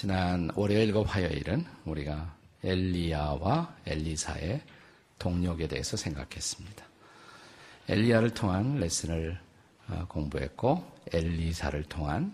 [0.00, 2.34] 지난 월요일과 화요일은 우리가
[2.64, 4.62] 엘리야와 엘리사의
[5.18, 6.82] 동력에 대해서 생각했습니다.
[7.86, 9.38] 엘리야를 통한 레슨을
[9.88, 12.32] 어, 공부했고 엘리사를 통한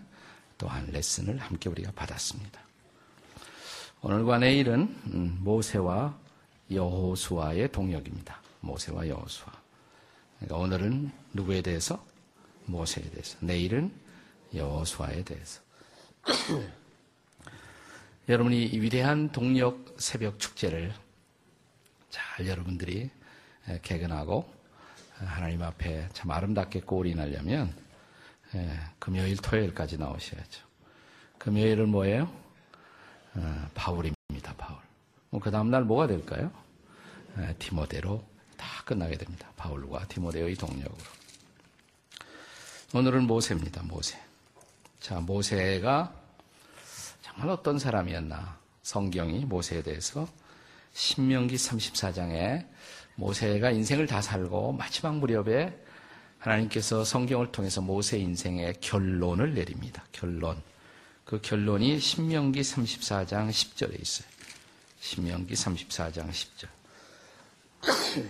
[0.58, 2.60] 또한 레슨을 함께 우리가 받았습니다.
[4.00, 6.16] 오늘과 내일은 음, 모세와
[6.70, 8.40] 여호수아의 동력입니다.
[8.60, 9.52] 모세와 여호수아.
[10.38, 12.06] 그러니까 오늘은 누구에 대해서?
[12.66, 13.36] 모세에 대해서.
[13.40, 13.92] 내일은
[14.54, 15.60] 여호수아에 대해서.
[18.28, 20.92] 여러분이 이 위대한 동력 새벽 축제를
[22.10, 23.08] 잘 여러분들이
[23.82, 24.52] 개근하고
[25.14, 27.72] 하나님 앞에 참 아름답게 꼴이 나려면
[28.98, 30.66] 금요일, 토요일까지 나오셔야죠.
[31.38, 32.28] 금요일은 뭐예요?
[33.34, 34.80] 어, 바울입니다, 바울.
[35.40, 36.50] 그 다음날 뭐가 될까요?
[37.58, 38.24] 디모데로
[38.56, 39.52] 다 끝나게 됩니다.
[39.56, 41.04] 바울과 디모데의 동력으로.
[42.92, 44.18] 오늘은 모세입니다, 모세.
[44.98, 46.25] 자, 모세가
[47.36, 48.58] 정말 어떤 사람이었나.
[48.82, 50.26] 성경이 모세에 대해서
[50.94, 52.66] 신명기 34장에
[53.16, 55.78] 모세가 인생을 다 살고 마지막 무렵에
[56.38, 60.02] 하나님께서 성경을 통해서 모세 인생의 결론을 내립니다.
[60.12, 60.62] 결론.
[61.26, 64.28] 그 결론이 신명기 34장 10절에 있어요.
[65.00, 66.68] 신명기 34장 10절.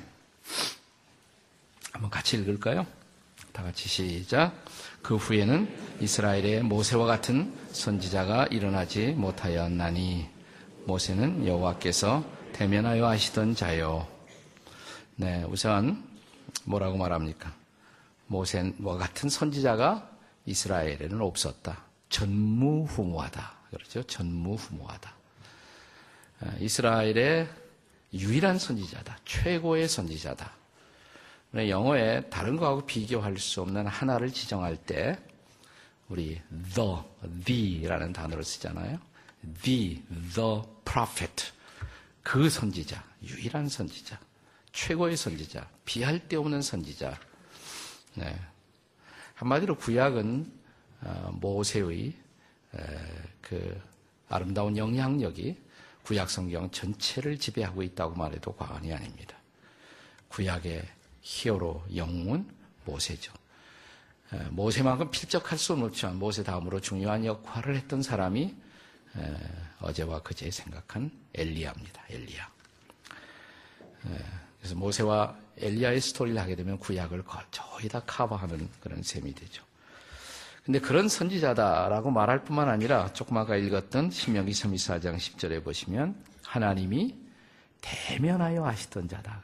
[1.93, 2.85] 한번 같이 읽을까요?
[3.57, 4.53] 다 같이 시작.
[5.01, 5.67] 그 후에는
[6.03, 10.29] 이스라엘의 모세와 같은 선지자가 일어나지 못하였나니
[10.85, 14.07] 모세는 여호와께서 대면하여 하시던 자요.
[15.15, 16.07] 네, 우선
[16.65, 17.55] 뭐라고 말합니까?
[18.27, 20.07] 모세와 같은 선지자가
[20.45, 21.83] 이스라엘에는 없었다.
[22.11, 23.53] 전무후무하다.
[23.71, 24.03] 그렇죠?
[24.03, 25.15] 전무후무하다.
[26.41, 27.49] 아, 이스라엘의
[28.13, 29.17] 유일한 선지자다.
[29.25, 30.66] 최고의 선지자다.
[31.55, 35.19] 영어에 다른 거하고 비교할 수 없는 하나를 지정할 때
[36.09, 36.41] 우리
[36.75, 36.99] the,
[37.45, 38.99] the라는 단어를 쓰잖아요.
[39.63, 40.03] the,
[40.35, 41.53] the prophet.
[42.23, 44.19] 그 선지자, 유일한 선지자,
[44.73, 47.19] 최고의 선지자, 비할 데 없는 선지자.
[48.15, 48.37] 네.
[49.35, 50.53] 한마디로 구약은
[51.03, 52.15] 어, 모세의
[53.41, 53.81] 그
[54.29, 55.57] 아름다운 영향력이
[56.03, 59.37] 구약 성경 전체를 지배하고 있다고 말해도 과언이 아닙니다.
[60.29, 60.85] 구약의
[61.27, 62.49] 히어로 영웅은
[62.85, 63.33] 모세죠.
[64.51, 68.55] 모세만큼 필적할 수 없지만 모세 다음으로 중요한 역할을 했던 사람이
[69.81, 72.05] 어제와 그제 생각한 엘리야입니다.
[72.11, 72.49] 엘리야.
[74.59, 79.65] 그래서 모세와 엘리야의 스토리를 하게 되면 구약을 거의 다 커버하는 그런 셈이 되죠.
[80.65, 87.17] 근데 그런 선지자다라고 말할 뿐만 아니라 조금 아까 읽었던 신명기 32사장 10절에 보시면 하나님이
[87.81, 89.43] 대면하여 하시던 자다.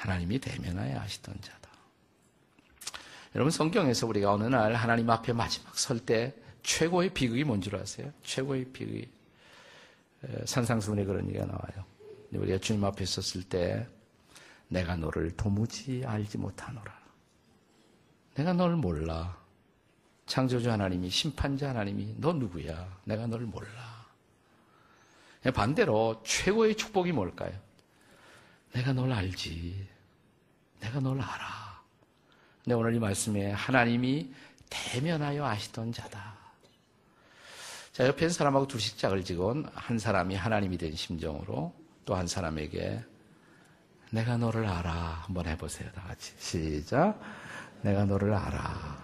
[0.00, 1.68] 하나님이 대면하여 하시던 자다.
[3.34, 8.10] 여러분 성경에서 우리가 어느 날 하나님 앞에 마지막 설 때 최고의 비극이 뭔 줄 아세요?
[8.22, 9.08] 최고의 비극이
[10.46, 11.84] 산상수훈에 그런 얘기가 나와요.
[12.32, 13.86] 우리가 주님 앞에 섰을 때
[14.68, 16.98] 내가 너를 도무지 알지 못하노라.
[18.36, 19.38] 내가 널 몰라.
[20.26, 23.00] 창조주 하나님이 심판자 하나님이 너 누구야?
[23.04, 24.06] 내가 널 몰라.
[25.54, 27.52] 반대로 최고의 축복이 뭘까요?
[28.72, 29.88] 내가 널 알지.
[30.80, 31.80] 내가 널 알아.
[32.64, 34.32] 근데 오늘 이 말씀에 하나님이
[34.68, 36.34] 대면하여 아시던 자다.
[37.92, 43.04] 자, 옆에 있는 사람하고 둘씩 짝을 지고 한 사람이 하나님이 된 심정으로 또 한 사람에게
[44.10, 44.92] 내가 너를 알아.
[45.26, 45.90] 한번 해보세요.
[45.92, 46.32] 다 같이.
[46.38, 47.20] 시작.
[47.82, 48.98] 내가 너를 알아.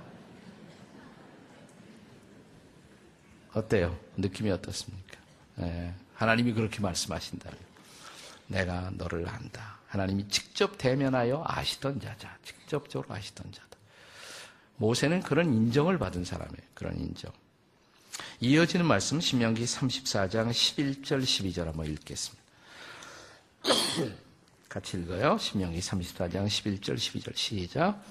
[3.54, 3.98] 어때요?
[4.16, 5.16] 느낌이 어떻습니까?
[5.56, 7.58] 네, 하나님이 그렇게 말씀하신다면
[8.46, 9.78] 내가 너를 안다.
[9.88, 12.36] 하나님이 직접 대면하여 아시던 자자.
[12.44, 13.66] 직접적으로 아시던 자다.
[14.76, 16.62] 모세는 그런 인정을 받은 사람이에요.
[16.74, 17.32] 그런 인정.
[18.40, 22.44] 이어지는 말씀 신명기 34장 11절 12절 한번 읽겠습니다.
[24.68, 25.38] 같이 읽어요.
[25.38, 28.02] 신명기 34장 11절 12절 시작.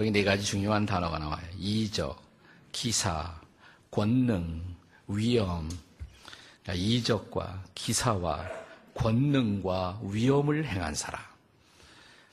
[0.00, 1.46] 거기 네 가지 중요한 단어가 나와요.
[1.58, 2.18] 이적,
[2.72, 3.38] 기사,
[3.90, 4.62] 권능,
[5.06, 5.68] 위험.
[6.62, 8.48] 그러니까 이적과 기사와
[8.94, 11.20] 권능과 위험을 행한 사람.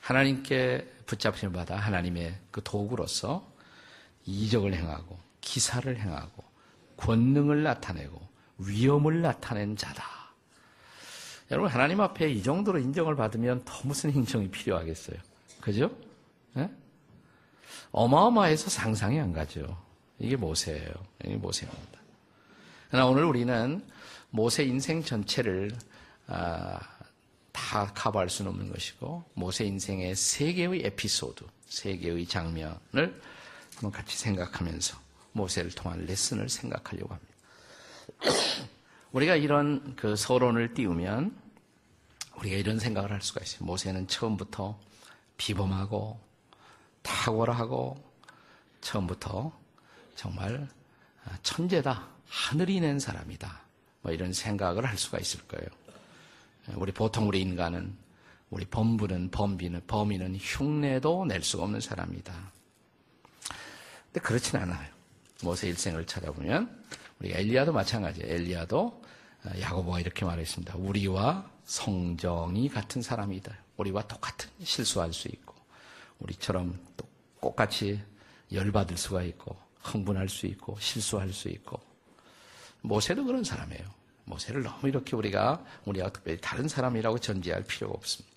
[0.00, 3.46] 하나님께 붙잡힘을 받아 하나님의 그 도구로서
[4.24, 6.42] 이적을 행하고 기사를 행하고
[6.96, 8.18] 권능을 나타내고
[8.60, 10.04] 위험을 나타낸 자다.
[11.50, 15.18] 여러분 하나님 앞에 이 정도로 인정을 받으면 더 무슨 인정이 필요하겠어요?
[15.60, 15.94] 그죠?
[16.54, 16.70] 네?
[17.92, 19.76] 어마어마해서 상상이 안 가죠.
[20.18, 20.92] 이게 모세예요.
[21.24, 22.00] 이게 모세입니다.
[22.88, 23.84] 그러나 오늘 우리는
[24.30, 25.72] 모세 인생 전체를
[26.26, 26.78] 아,
[27.52, 33.20] 다 커버할 수는 없는 것이고 모세 인생의 세 개의 에피소드, 세 개의 장면을
[33.74, 34.98] 한번 같이 생각하면서
[35.32, 37.34] 모세를 통한 레슨을 생각하려고 합니다.
[39.12, 41.36] 우리가 이런 그 서론을 띄우면
[42.36, 43.64] 우리가 이런 생각을 할 수가 있어요.
[43.64, 44.78] 모세는 처음부터
[45.36, 46.20] 비범하고
[47.08, 47.96] 탁월하고
[48.82, 49.52] 처음부터
[50.14, 50.68] 정말
[51.42, 52.06] 천재다.
[52.28, 53.60] 하늘이 낸 사람이다.
[54.02, 55.66] 뭐 이런 생각을 할 수가 있을 거예요.
[56.76, 57.96] 우리 보통 우리 인간은
[58.50, 62.34] 우리 범부는 범비는 범인은 흉내도 낼 수가 없는 사람이다.
[64.06, 64.88] 근데 그렇진 않아요.
[65.42, 66.84] 모세 일생을 찾아보면
[67.20, 68.32] 우리 엘리야도 마찬가지예요.
[68.32, 69.02] 엘리야도
[69.60, 70.76] 야고보가 이렇게 말했습니다.
[70.76, 73.54] 우리와 성정이 같은 사람이다.
[73.76, 75.54] 우리와 똑같은 실수할 수 있고
[76.18, 76.87] 우리처럼
[77.40, 78.00] 똑같이
[78.52, 81.80] 열받을 수가 있고 흥분할 수 있고 실수할 수 있고
[82.82, 83.84] 모세도 그런 사람이에요.
[84.24, 88.36] 모세를 너무 이렇게 우리가 우리와 특별히 다른 사람이라고 전제할 필요가 없습니다.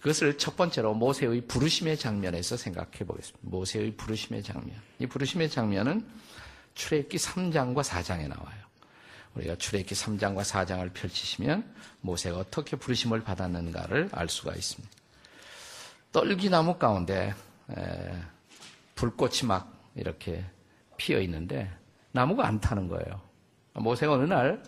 [0.00, 3.38] 그것을 첫 번째로 모세의 부르심의 장면에서 생각해 보겠습니다.
[3.42, 4.80] 모세의 부르심의 장면.
[4.98, 6.06] 이 부르심의 장면은
[6.74, 8.60] 출애굽기 3장과 4장에 나와요.
[9.34, 14.90] 우리가 출애굽기 3장과 4장을 펼치시면 모세가 어떻게 부르심을 받았는가를 알 수가 있습니다.
[16.12, 17.34] 떨기나무 가운데
[18.94, 20.44] 불꽃이 막 이렇게
[20.96, 21.70] 피어 있는데
[22.12, 23.20] 나무가 안 타는 거예요.
[23.74, 24.62] 모세가 어느 날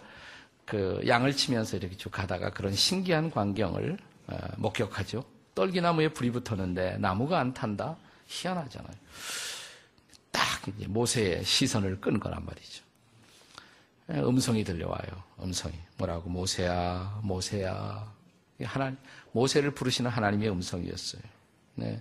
[0.73, 5.25] 그 양을 치면서 이렇게 쭉 가다가 그런 신기한 광경을 어, 목격하죠.
[5.55, 7.97] 떨기나무에 불이 붙었는데 나무가 안 탄다?
[8.27, 8.95] 희한하잖아요.
[10.31, 12.85] 딱 이제 모세의 시선을 끈 거란 말이죠.
[14.15, 15.23] 예, 음성이 들려와요.
[15.43, 15.75] 음성이.
[15.99, 16.31] 뭐라고?
[16.31, 18.11] 모세야, 모세야.
[18.63, 18.97] 하나님,
[19.33, 21.23] 모세를 부르시는 하나님의 음성이었어요.
[21.75, 22.01] 네.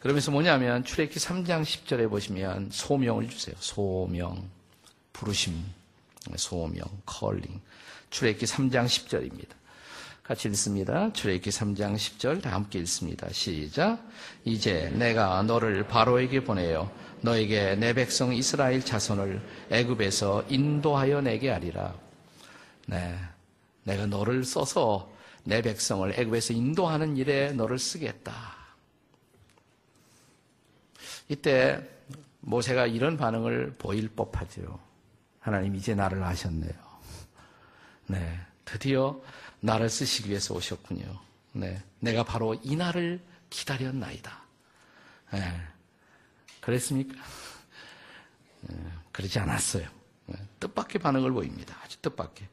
[0.00, 3.54] 그러면서 뭐냐면 출애기 3장 10절에 보시면 소명을 주세요.
[3.58, 4.48] 소명,
[5.12, 5.62] 부르심,
[6.36, 7.60] 소명, 컬링.
[8.08, 9.60] 출애기 3장 10절입니다.
[10.22, 11.12] 같이 읽습니다.
[11.12, 13.28] 출애기 3장 10절 다 함께 읽습니다.
[13.30, 14.02] 시작.
[14.44, 16.90] 이제 내가 너를 바로에게 보내요.
[17.20, 21.94] 너에게 내 백성 이스라엘 자손을 애굽에서 인도하여 내게 하리라.
[22.86, 23.18] 네.
[23.84, 25.12] 내가 너를 써서
[25.44, 28.59] 내 백성을 애굽에서 인도하는 일에 너를 쓰겠다.
[31.30, 31.80] 이때
[32.40, 34.80] 모세가 이런 반응을 보일 법하죠.
[35.38, 36.72] 하나님 이제 나를 아셨네요.
[38.08, 38.40] 네.
[38.64, 39.20] 드디어
[39.60, 41.06] 나를 쓰시기 위해서 오셨군요.
[41.52, 41.80] 네.
[42.00, 44.42] 내가 바로 이 날을 기다렸나이다.
[45.34, 45.60] 네.
[46.60, 47.14] 그랬습니까?
[48.62, 48.76] 네.
[49.12, 49.88] 그러지 않았어요.
[50.26, 50.36] 네.
[50.58, 51.76] 뜻밖의 반응을 보입니다.
[51.84, 52.48] 아주 뜻밖의.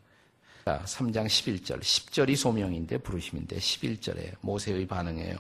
[0.66, 1.80] 3장 11절.
[1.80, 5.36] 10절이 소명인데 부르심인데 11절에 모세의 반응이에요.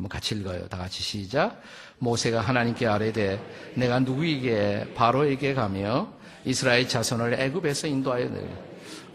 [0.00, 0.66] 한번 같이 읽어요.
[0.68, 1.60] 다 같이 시작.
[1.98, 3.38] 모세가 하나님께 아뢰되
[3.74, 6.10] 내가 누구에게 바로에게 가며
[6.46, 8.48] 이스라엘 자손을 애굽에서 인도하여 내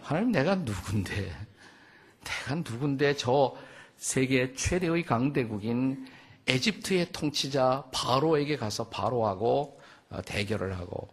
[0.03, 1.35] 하나님 내가 누군데
[2.23, 3.55] 내가 누군데 저
[3.97, 6.05] 세계 최대의 강대국인
[6.45, 9.81] 에집트의 통치자 바로에게 가서 바로하고
[10.11, 11.09] 어, 대결을 하고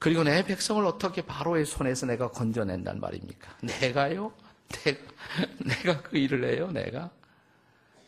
[0.00, 3.58] 그리고 내 백성을 어떻게 바로의 손에서 내가 건져낸단 말입니까?
[3.80, 4.32] 내가요?
[4.68, 4.98] 내가,
[5.58, 6.72] 내가 그 일을 해요?
[6.72, 7.10] 내가?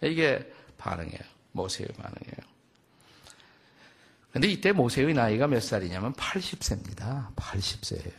[0.03, 0.51] 이게
[0.81, 1.21] 반응이에요.
[1.53, 2.51] 모세의 반응이에요.
[4.33, 7.35] 근데 이때 모세의 나이가 몇 살이냐면 80세입니다.
[7.35, 8.13] 80세예요.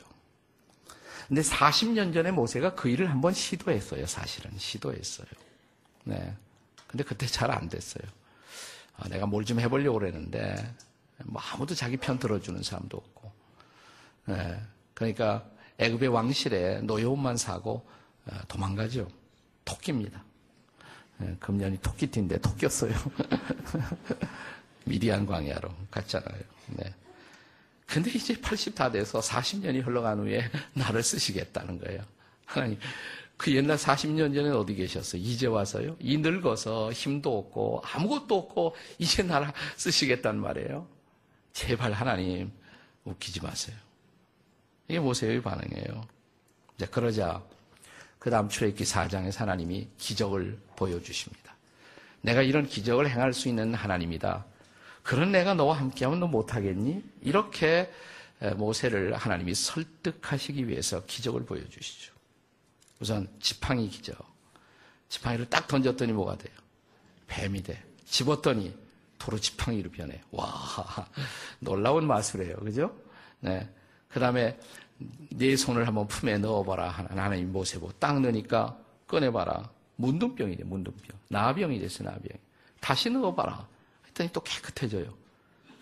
[1.27, 4.05] 근데 40년 전에 모세가 그 일을 한번 시도했어요.
[4.05, 5.27] 사실은 시도했어요.
[6.03, 6.35] 네.
[6.87, 8.03] 근데 그때 잘 안 됐어요.
[8.97, 10.75] 아, 내가 뭘 좀 해보려고 그랬는데
[11.23, 13.31] 뭐 아무도 자기 편 들어주는 사람도 없고.
[14.25, 14.61] 네.
[14.93, 15.45] 그러니까
[15.77, 17.87] 애굽의 왕실에 노여움만 사고
[18.25, 19.07] 어, 도망가죠.
[19.63, 20.23] 토끼입니다.
[21.21, 21.35] 네.
[21.39, 22.93] 금년이 토끼띠인데 토꼈어요.
[24.85, 26.41] 미디안 광야로 갔잖아요.
[26.77, 26.93] 네.
[27.85, 32.01] 근데 이제 80 다 돼서 40년이 흘러간 후에 나를 쓰시겠다는 거예요.
[32.45, 32.79] 하나님,
[33.37, 35.21] 그 옛날 40년 전에 어디 계셨어요?
[35.21, 35.95] 이제 와서요?
[35.99, 40.87] 이 늙어서 힘도 없고 아무것도 없고 이제 나를 쓰시겠단 말이에요.
[41.53, 42.51] 제발 하나님
[43.03, 43.75] 웃기지 마세요.
[44.87, 46.07] 이게 모세의 반응이에요.
[46.75, 47.43] 이제 그러자
[48.21, 51.55] 그 다음 출애기 4장에 하나님이 기적을 보여주십니다.
[52.21, 54.45] 내가 이런 기적을 행할 수 있는 하나님이다.
[55.01, 57.03] 그런 내가 너와 함께하면 너 못하겠니?
[57.23, 57.91] 이렇게
[58.57, 62.13] 모세를 하나님이 설득하시기 위해서 기적을 보여주시죠.
[62.99, 64.15] 우선 지팡이 기적.
[65.09, 66.53] 지팡이를 딱 던졌더니 뭐가 돼요?
[67.25, 67.83] 뱀이 돼.
[68.05, 68.77] 집었더니
[69.17, 70.21] 도로 지팡이로 변해.
[70.29, 70.47] 와,
[71.57, 72.57] 놀라운 마술이에요.
[72.57, 72.95] 그죠?
[73.39, 73.67] 네.
[74.09, 74.59] 그 다음에
[75.29, 76.89] 네 손을 한번 품에 넣어봐라.
[76.89, 78.77] 하나님 모세고 딱 넣으니까
[79.07, 79.69] 꺼내봐라.
[79.97, 81.17] 문둥병이 돼, 문둥병.
[81.29, 82.21] 나병이 됐어, 나병.
[82.79, 83.67] 다시 넣어봐라.
[84.07, 85.13] 했더니 또 깨끗해져요.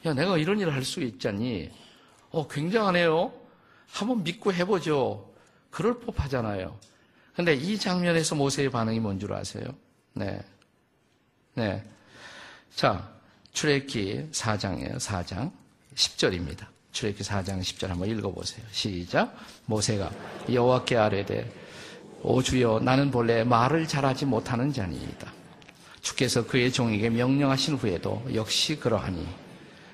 [0.05, 1.69] 야, 내가 이런 일을 할 수 있잖니.
[2.31, 3.33] 어, 굉장하네요.
[3.91, 5.31] 한번 믿고 해보죠.
[5.71, 6.77] 그럴 법하잖아요.
[7.35, 9.65] 근데 이 장면에서 모세의 반응이 뭔 줄 아세요?
[10.13, 10.41] 네.
[11.55, 11.83] 네.
[12.75, 13.09] 자,
[13.53, 14.97] 출애기 4장이에요.
[14.97, 15.51] 4장.
[15.95, 16.67] 10절입니다.
[16.91, 18.65] 출애기 4장 10절 한번 읽어보세요.
[18.71, 19.35] 시작.
[19.65, 20.11] 모세가
[20.51, 21.51] 여호와께 아뢰되
[22.21, 25.31] 오 주여 나는 본래 말을 잘하지 못하는 자니이다.
[26.01, 29.27] 주께서 그의 종에게 명령하신 후에도 역시 그러하니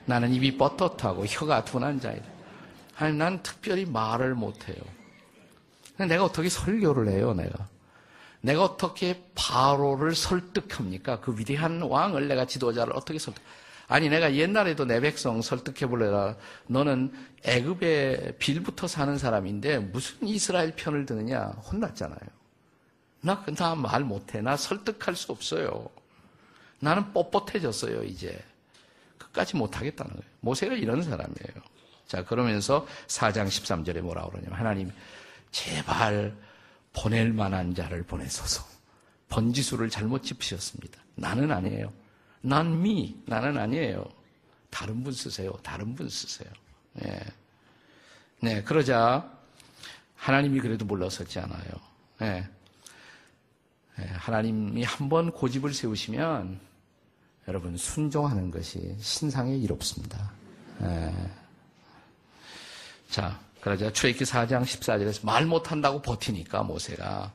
[0.06, 2.26] 나는 입이 뻣뻣하고 혀가 둔한 자이다.
[2.98, 4.78] 아니 난 특별히 말을 못해요.
[5.98, 7.68] 내가 어떻게 설교를 해요, 내가?
[8.42, 11.20] 내가 어떻게 바로를 설득합니까?
[11.20, 13.42] 그 위대한 왕을 내가 지도자를 어떻게 설득?
[13.88, 16.36] 아니 내가 옛날에도 내 백성 설득해 볼래라.
[16.68, 17.12] 너는
[17.44, 22.20] 애굽의 빌부터 사는 사람인데 무슨 이스라엘 편을 드느냐 혼났잖아요.
[23.22, 24.42] 나나말 못해.
[24.42, 25.90] 나 설득할 수 없어요.
[26.80, 28.44] 나는 뻣뻣해졌어요 이제.
[29.18, 30.30] 끝까지 못하겠다는 거예요.
[30.42, 31.64] 모세가 이런 사람이에요.
[32.08, 34.92] 자 그러면서 4장 13절에 뭐라 그러냐면 하나님
[35.52, 36.36] 제발
[36.94, 38.64] 보낼 만한 자를 보내소서.
[39.30, 41.00] 번지수를 잘못 짚으셨습니다.
[41.16, 41.92] 나는 아니에요.
[42.46, 44.06] 난 미, 나는 아니에요.
[44.70, 45.52] 다른 분 쓰세요.
[45.64, 46.50] 다른 분 쓰세요.
[46.94, 47.20] 네.
[48.40, 49.32] 네, 그러자
[50.16, 51.72] 하나님이 그래도 물러서지 않아요.
[52.20, 52.48] 네.
[53.98, 56.60] 네, 하나님이 한번 고집을 세우시면
[57.48, 60.32] 여러분 순종하는 것이 신상에 이롭습니다.
[60.80, 61.14] 네.
[63.10, 67.32] 자, 그러자 출애기 4장 14절에서 말 못한다고 버티니까 모세가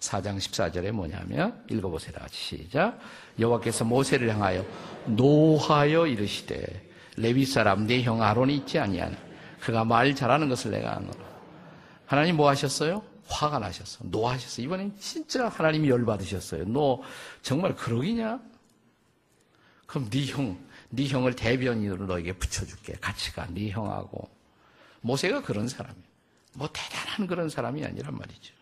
[0.00, 2.14] 4장 14절에 뭐냐면 읽어보세요.
[2.30, 2.98] 시작.
[3.38, 4.64] 여호와께서 모세를 향하여
[5.06, 9.16] 노하여 이르시되 레위 사람 내 형 아론이 있지 아니하니
[9.60, 11.30] 그가 말 잘하는 것을 내가 아노라.
[12.06, 13.02] 하나님 뭐 하셨어요?
[13.28, 14.00] 화가 나셨어.
[14.04, 14.62] 노하셨어.
[14.62, 16.64] 이번엔 진짜 하나님이 열 받으셨어요.
[16.64, 17.02] 너
[17.42, 18.40] 정말 그러기냐?
[19.86, 22.94] 그럼 네 형, 네 형을 대변인으로 너에게 붙여줄게.
[22.94, 23.46] 같이 가.
[23.50, 24.28] 네 형하고.
[25.02, 26.04] 모세가 그런 사람이에요.
[26.54, 28.54] 뭐 대단한 그런 사람이 아니란 말이죠.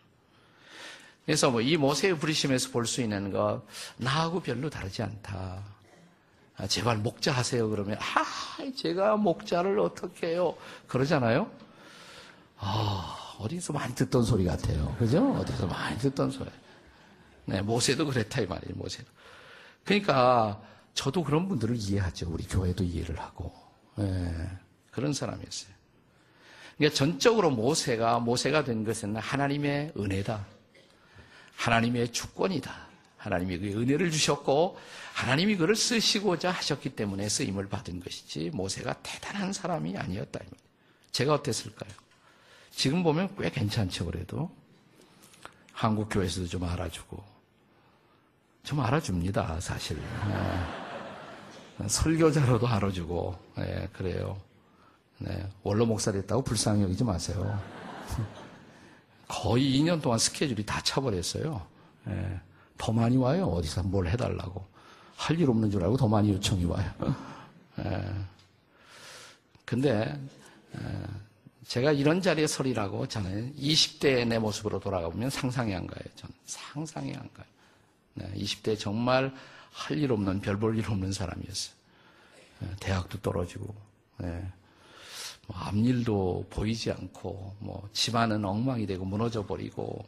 [1.28, 3.62] 그래서 뭐 이 모세의 부르심에서 볼 수 있는 거
[3.98, 5.62] 나하고 별로 다르지 않다.
[6.56, 8.24] 아, 제발 목자 하세요 그러면 아
[8.74, 10.56] 제가 목자를 어떻게 해요
[10.86, 11.50] 그러잖아요.
[12.56, 14.96] 아 어디서 많이 듣던 소리 같아요.
[14.98, 15.32] 그죠?
[15.34, 16.48] 어디서 많이 듣던 소리.
[17.44, 18.74] 네 모세도 그랬다 이 말이에요.
[18.76, 19.06] 모세도.
[19.84, 20.60] 그러니까
[20.94, 22.30] 저도 그런 분들을 이해하죠.
[22.30, 23.52] 우리 교회도 이해를 하고
[23.96, 24.48] 네,
[24.90, 25.72] 그런 사람이었어요.
[26.78, 30.46] 그러니까 전적으로 모세가 모세가 된 것은 하나님의 은혜다.
[31.58, 32.72] 하나님의 주권이다.
[33.16, 34.78] 하나님이 그 은혜를 주셨고
[35.12, 40.38] 하나님이 그를 쓰시고자 하셨기 때문에 쓰임을 받은 것이지 모세가 대단한 사람이 아니었다.
[41.10, 41.90] 제가 어땠을까요?
[42.70, 44.54] 지금 보면 꽤 괜찮죠 그래도
[45.72, 47.24] 한국 교회에서도 좀 알아주고
[48.62, 51.88] 좀 알아줍니다 사실 네.
[51.88, 54.40] 설교자로도 알아주고 네, 그래요.
[55.18, 57.60] 네, 원로 목사 됐다고 불쌍히 여기지 마세요.
[59.28, 61.66] 거의 2년 동안 스케줄이 다 차버렸어요.
[62.08, 62.40] 예,
[62.78, 63.46] 더 많이 와요.
[63.46, 64.66] 어디서 뭘 해달라고.
[65.16, 66.90] 할 일 없는 줄 알고 더 많이 요청이 와요.
[67.80, 68.04] 예,
[69.64, 70.18] 근데
[70.76, 70.80] 예,
[71.66, 76.00] 제가 이런 자리에 서리라고 저는 20대의 내 모습으로 돌아가보면 상상이 안 가요.
[76.16, 77.46] 저는 상상이 안 가요.
[78.14, 79.34] 네, 20대 정말
[79.72, 81.74] 할 일 없는 별 볼 일 없는 사람이었어요.
[82.62, 83.74] 예, 대학도 떨어지고
[84.22, 84.42] 예,
[85.48, 90.06] 뭐 앞일도 보이지 않고 뭐 집안은 엉망이 되고 무너져 버리고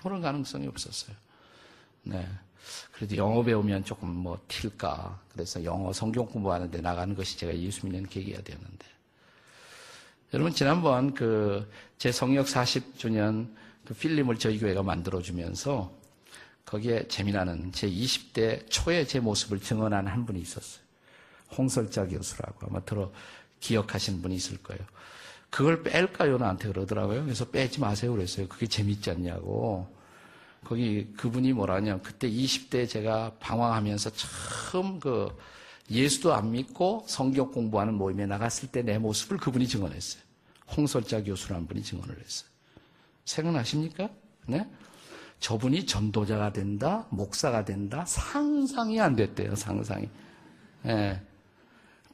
[0.00, 1.14] 아무런 가능성이 없었어요.
[2.02, 2.26] 네.
[2.92, 5.20] 그래도 영어 배우면 조금 뭐 튈까.
[5.32, 8.86] 그래서 영어 성경 공부하는데 나가는 것이 제가 예수 믿는 계기가 되었는데.
[10.34, 11.70] 여러분 지난번 그
[12.00, 13.54] 제 성역 40주년
[13.84, 15.92] 그 필름을 저희 교회가 만들어주면서
[16.64, 20.82] 거기에 재미나는 제 20대 초에 제 모습을 증언한 한 분이 있었어요.
[21.58, 23.12] 홍설자 교수라고 아마 들어
[23.60, 24.82] 기억하시는 분이 있을 거예요.
[25.50, 26.38] 그걸 뺄까요?
[26.38, 27.24] 나한테 그러더라고요.
[27.24, 28.12] 그래서 빼지 마세요.
[28.12, 28.48] 그랬어요.
[28.48, 29.86] 그게 재밌지 않냐고.
[30.64, 32.00] 거기 그분이 뭐라냐.
[32.02, 34.10] 그때 20대 제가 방황하면서
[34.70, 35.36] 처음 그
[35.90, 40.22] 예수도 안 믿고 성경 공부하는 모임에 나갔을 때 내 모습을 그분이 증언했어요.
[40.76, 42.48] 홍설자 교수라는 분이 증언을 했어요.
[43.24, 44.08] 생각나십니까?
[44.46, 44.68] 네?
[45.40, 50.08] 저분이 전도자가 된다, 목사가 된다, 상상이 안 됐대요, 상상이.
[50.86, 51.20] 예.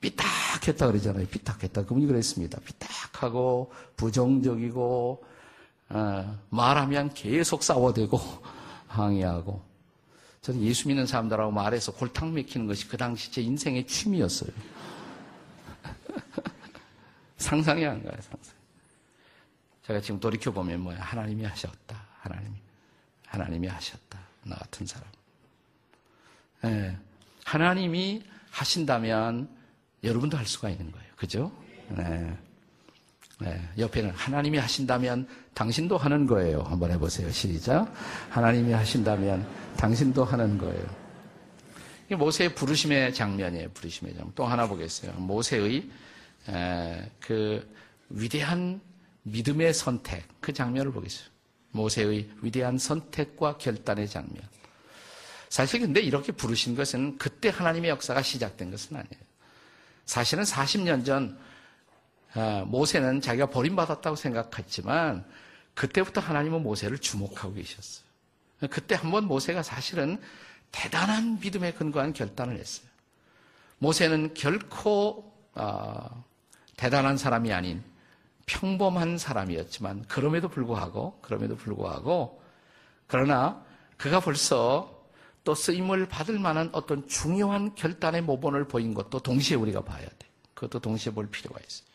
[0.00, 1.26] 삐딱했다 그러잖아요.
[1.26, 1.84] 삐딱했다.
[1.84, 2.58] 그분이 그랬습니다.
[2.60, 5.24] 삐딱하고 부정적이고
[5.88, 8.20] 어, 말하면 계속 싸워대고
[8.88, 9.62] 항의하고
[10.42, 14.50] 저는 예수 믿는 사람들하고 말해서 골탕 맥히는 것이 그 당시 제 인생의 취미였어요.
[17.36, 18.54] 상상이 안 가요, 상상.
[19.86, 21.00] 제가 지금 돌이켜 보면 뭐야.
[21.00, 22.00] 하나님이 하셨다.
[22.20, 22.54] 하나님이.
[23.26, 24.18] 하나님이 하셨다.
[24.44, 25.08] 나 같은 사람.
[26.62, 26.96] 네.
[27.44, 29.55] 하나님이 하신다면
[30.06, 31.06] 여러분도 할 수가 있는 거예요.
[31.16, 31.52] 그죠?
[31.88, 32.36] 네.
[33.38, 36.62] 네, 옆에는 하나님이 하신다면 당신도 하는 거예요.
[36.62, 37.30] 한번 해보세요.
[37.30, 37.92] 시작.
[38.30, 39.46] 하나님이 하신다면
[39.76, 41.06] 당신도 하는 거예요.
[42.16, 43.70] 모세의 부르심의 장면이에요.
[43.74, 44.32] 부르심의 장면.
[44.34, 45.12] 또 하나 보겠어요.
[45.14, 45.90] 모세의
[46.48, 47.68] 에, 그
[48.08, 48.80] 위대한
[49.24, 51.28] 믿음의 선택 그 장면을 보겠어요.
[51.72, 54.42] 모세의 위대한 선택과 결단의 장면.
[55.50, 59.25] 사실 근데 이렇게 부르신 것은 그때 하나님의 역사가 시작된 것은 아니에요.
[60.06, 61.38] 사실은 40년 전
[62.34, 65.24] 아, 모세는 자기가 버림받았다고 생각했지만
[65.74, 68.06] 그때부터 하나님은 모세를 주목하고 계셨어요.
[68.70, 70.18] 그때 한번 모세가 사실은
[70.72, 72.88] 대단한 믿음에 근거한 결단을 했어요.
[73.78, 76.24] 모세는 결코 어,
[76.76, 77.82] 대단한 사람이 아닌
[78.46, 82.42] 평범한 사람이었지만 그럼에도 불구하고 그럼에도 불구하고
[83.06, 83.62] 그러나
[83.96, 84.95] 그가 벌써
[85.46, 90.16] 또 쓰임을 받을 만한 어떤 중요한 결단의 모본을 보인 것도 동시에 우리가 봐야 돼.
[90.54, 91.86] 그것도 동시에 볼 필요가 있어요.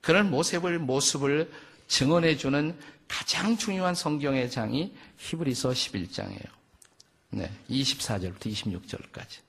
[0.00, 1.52] 그런 모습을 모습을
[1.88, 2.74] 증언해 주는
[3.06, 6.48] 가장 중요한 성경의 장이 히브리서 11장이에요.
[7.32, 9.40] 네, 24절부터 26절까지.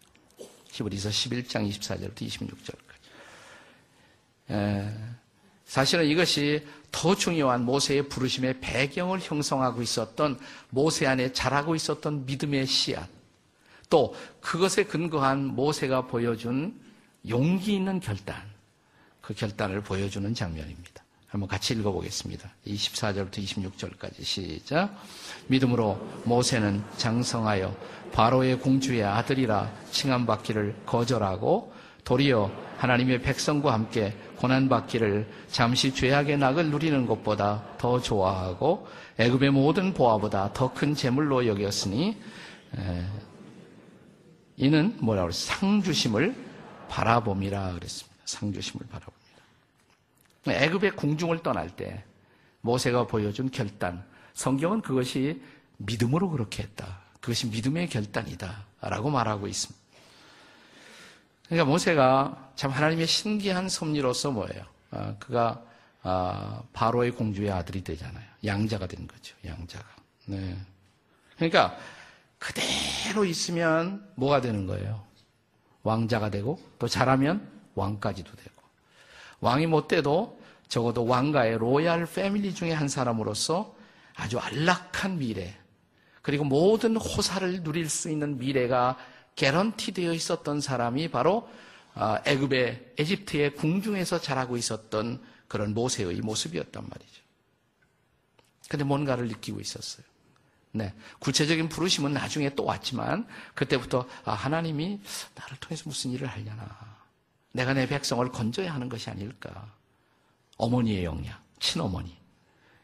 [0.73, 2.99] 히브리서 11장 24절부터 26절까지.
[4.51, 4.93] 에,
[5.69, 10.39] 사실은 이것이 더 중요한 모세의 부르심의 배경을 형성하고 있었던
[10.71, 13.07] 모세 안에 자라고 있었던 믿음의 씨앗.
[13.87, 16.73] 또 그것에 근거한 모세가 보여준
[17.29, 18.35] 용기 있는 결단.
[19.21, 21.03] 그 결단을 보여주는 장면입니다.
[21.27, 22.49] 한번 같이 읽어보겠습니다.
[22.65, 24.99] 24절부터 26절까지 시작.
[25.49, 27.77] 믿음으로 모세는 장성하여
[28.11, 31.71] 바로의 공주의 아들이라 칭함받기를 거절하고
[32.03, 40.53] 도리어 하나님의 백성과 함께 고난받기를 잠시 죄악의 낙을 누리는 것보다 더 좋아하고 애굽의 모든 보아보다
[40.53, 42.17] 더 큰 재물로 여겼으니
[44.55, 45.57] 이는 뭐라고 그랬어요?
[45.57, 46.35] 상주심을
[46.87, 48.17] 바라봄이라 그랬습니다.
[48.25, 49.13] 상주심을 바라봄.
[50.47, 52.03] 애굽의 궁중을 떠날 때
[52.61, 55.41] 모세가 보여준 결단, 성경은 그것이
[55.77, 56.99] 믿음으로 그렇게 했다.
[57.19, 58.65] 그것이 믿음의 결단이다.
[58.81, 59.78] 라고 말하고 있습니다.
[61.49, 64.63] 그러니까 모세가 참 하나님의 신기한 섭리로서 뭐예요?
[64.91, 65.61] 아, 그가
[66.03, 68.23] 아, 바로의 공주의 아들이 되잖아요.
[68.45, 69.35] 양자가 된 거죠.
[69.45, 69.85] 양자가.
[70.27, 70.55] 네.
[71.35, 71.75] 그러니까
[72.37, 75.03] 그대로 있으면 뭐가 되는 거예요?
[75.83, 78.61] 왕자가 되고 또 잘하면 왕까지도 되고
[79.41, 83.75] 왕이 못 돼도 적어도 왕가의 로얄 패밀리 중에 한 사람으로서
[84.15, 85.57] 아주 안락한 미래,
[86.21, 88.97] 그리고 모든 호사를 누릴 수 있는 미래가
[89.39, 91.49] 개런티 되어 있었던 사람이 바로
[91.93, 97.21] 아, 애굽의 에집트의 궁중에서 자라고 있었던 그런 모세의 모습이었단 말이죠.
[98.67, 100.05] 근데 뭔가를 느끼고 있었어요.
[100.73, 100.93] 네.
[101.19, 104.99] 구체적인 부르심은 나중에 또 왔지만 그때부터 아, 하나님이
[105.35, 106.97] 나를 통해서 무슨 일을 하려나.
[107.53, 109.73] 내가 내 백성을 건져야 하는 것이 아닐까.
[110.57, 112.17] 어머니의 영향, 친어머니.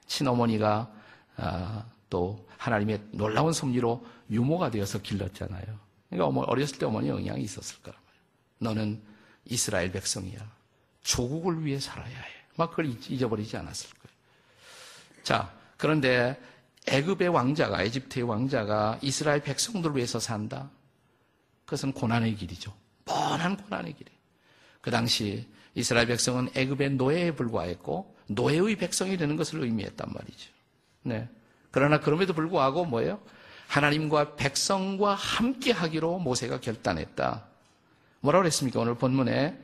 [0.08, 0.90] 친어머니가
[1.36, 5.85] 아, 또 하나님의 놀라운 섭리로 유모가 되어서 길렀잖아요.
[6.10, 8.24] 그러니까 어렸을 때 어머니 영향이 있었을 거란 말이에요.
[8.60, 9.02] 너는
[9.46, 10.40] 이스라엘 백성이야.
[11.04, 12.26] 조국을 위해 살아야 해.
[12.56, 14.16] 막 그걸 잊어버리지 않았을 거예요.
[15.24, 16.40] 자, 그런데
[16.88, 20.70] 애굽의 왕자가 에집트의 왕자가 이스라엘 백성들을 위해서 산다.
[21.66, 22.74] 그것은 고난의 길이죠.
[23.06, 24.20] 뻔한 고난의 길이에요.
[24.82, 30.52] 그 당시 이스라엘 백성은 애굽의 노예에 불과했고 노예의 백성이 되는 것을 의미했단 말이죠.
[31.04, 31.28] 네.
[31.72, 33.20] 그러나 그럼에도 불구하고 뭐예요?
[33.68, 37.46] 하나님과 백성과 함께 하기로 모세가 결단했다.
[38.22, 38.80] 뭐라고 그랬습니까?
[38.80, 39.58] 오늘 본문에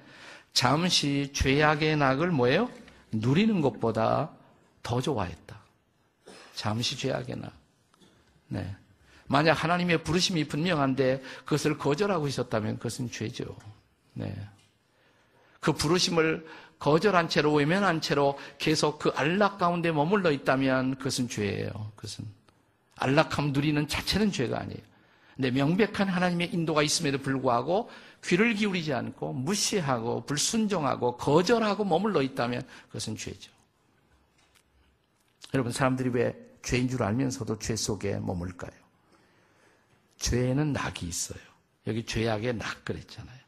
[0.54, 2.70] 잠시 죄악의 낙을 뭐예요?
[3.12, 4.32] 누리는 것보다
[4.84, 5.60] 더 좋아했다.
[6.56, 7.54] 잠시 죄악의 낙.
[8.48, 8.76] 네.
[9.28, 13.56] 만약 하나님의 부르심이 분명한데 그것을 거절하고 있었다면 그것은 죄죠.
[14.14, 14.36] 네.
[15.62, 16.46] 그 부르심을
[16.80, 21.70] 거절한 채로 외면한 채로 계속 그 안락 가운데 머물러 있다면 그것은 죄예요.
[21.96, 22.26] 그것은
[23.02, 24.82] 안락함 누리는 자체는 죄가 아니에요.
[25.36, 27.90] 근데 명백한 하나님의 인도가 있음에도 불구하고
[28.24, 33.52] 귀를 기울이지 않고 무시하고 불순종하고 거절하고 머물러 있다면 그것은 죄죠.
[35.54, 38.72] 여러분 사람들이 왜 죄인 줄 알면서도 죄 속에 머물까요?
[40.18, 41.40] 죄에는 낙이 있어요.
[41.88, 43.40] 여기 죄악의 낙 그랬잖아요.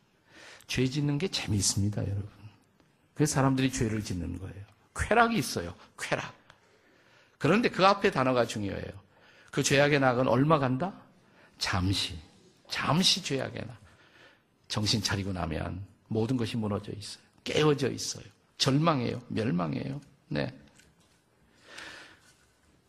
[0.65, 2.27] 죄 짓는 게 재미있습니다, 여러분.
[3.13, 4.65] 그래서 사람들이 죄를 짓는 거예요.
[4.95, 5.75] 쾌락이 있어요.
[5.99, 6.33] 쾌락.
[7.37, 9.02] 그런데 그 앞에 단어가 중요해요.
[9.53, 10.91] 그 죄악의 낙은 얼마 간다?
[11.59, 12.17] 잠시.
[12.71, 13.77] 잠시 죄악의 낙.
[14.67, 17.23] 정신 차리고 나면 모든 것이 무너져 있어요.
[17.43, 18.23] 깨어져 있어요.
[18.57, 19.21] 절망해요.
[19.27, 20.01] 멸망해요.
[20.29, 20.51] 네.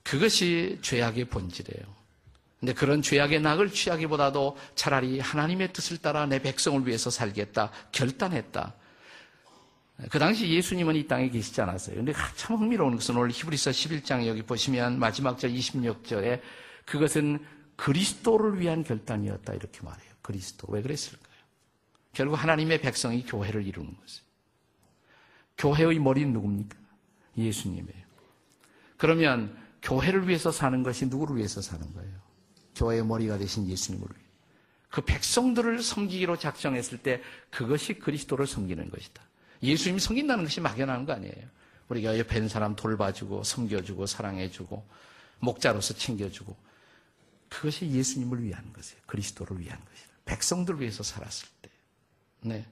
[0.02, 1.84] 그것이 죄악의 본질이에요.
[2.60, 8.72] 근데 그런 죄악의 낙을 취하기보다도 차라리 하나님의 뜻을 따라 내 백성을 위해서 살겠다 결단했다.
[10.10, 11.96] 그 당시 예수님은 이 땅에 계시지 않았어요.
[11.96, 16.40] 근데 참 흥미로운 것은 오늘 히브리서 11장 여기 보시면 마지막 절 26절에
[16.84, 17.44] 그것은
[17.76, 20.10] 그리스도를 위한 결단이었다 이렇게 말해요.
[20.20, 20.66] 그리스도.
[20.70, 21.34] 왜 그랬을까요?
[22.12, 24.24] 결국 하나님의 백성이 교회를 이루는 것이에요.
[25.58, 26.76] 교회의 머리는 누굽니까?
[27.36, 28.04] 예수님이에요.
[28.96, 32.12] 그러면 교회를 위해서 사는 것이 누구를 위해서 사는 거예요?
[32.74, 34.24] 교회의 머리가 되신 예수님을 위해.
[34.88, 39.22] 그 백성들을 섬기기로 작정했을 때 그것이 그리스도를 섬기는 것이다.
[39.64, 41.54] 예수님이 섬긴다는 것이 막연한 거 아니에요.
[41.88, 44.86] 우리가 옆에 있는 사람 돌봐주고 섬겨주고 사랑해주고
[45.40, 46.56] 목자로서 챙겨주고
[47.48, 49.00] 그것이 예수님을 위한 것이에요.
[49.06, 50.10] 그리스도를 위한 것이다.
[50.24, 51.70] 백성들을 위해서 살았을 때.
[52.40, 52.66] 네.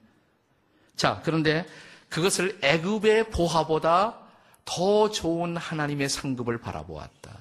[0.95, 1.65] 자, 그런데
[2.09, 4.19] 그것을 애굽의 보화보다
[4.65, 7.37] 더 좋은 하나님의 상급을 바라보았다.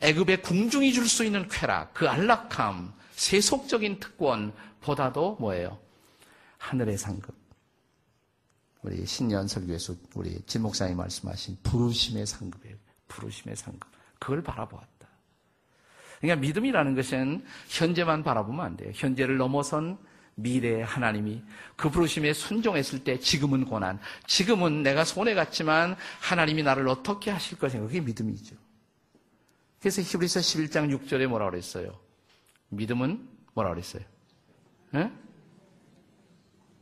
[0.00, 5.78] 애굽의 궁중이 줄 수 있는 쾌락, 그 안락함, 세속적인 특권보다도 뭐예요?
[6.58, 7.37] 하늘의 상급.
[8.82, 12.76] 우리 신년 설교에서 우리 진 목사님 말씀하신 부르심의 상급이에요.
[13.08, 13.90] 부르심의 상급.
[14.18, 15.08] 그걸 바라보았다.
[16.20, 18.90] 그러니까 믿음이라는 것은 현재만 바라보면 안 돼요.
[18.94, 19.98] 현재를 넘어선
[20.34, 21.42] 미래의 하나님이
[21.76, 27.86] 그 부르심에 순종했을 때 지금은 고난, 지금은 내가 손해 갔지만 하나님이 나를 어떻게 하실 것인가
[27.86, 28.56] 그게 믿음이죠.
[29.80, 31.98] 그래서 히브리서 11장 6절에 뭐라 그랬어요?
[32.68, 34.02] 믿음은 뭐라 그랬어요?
[34.94, 35.10] 예?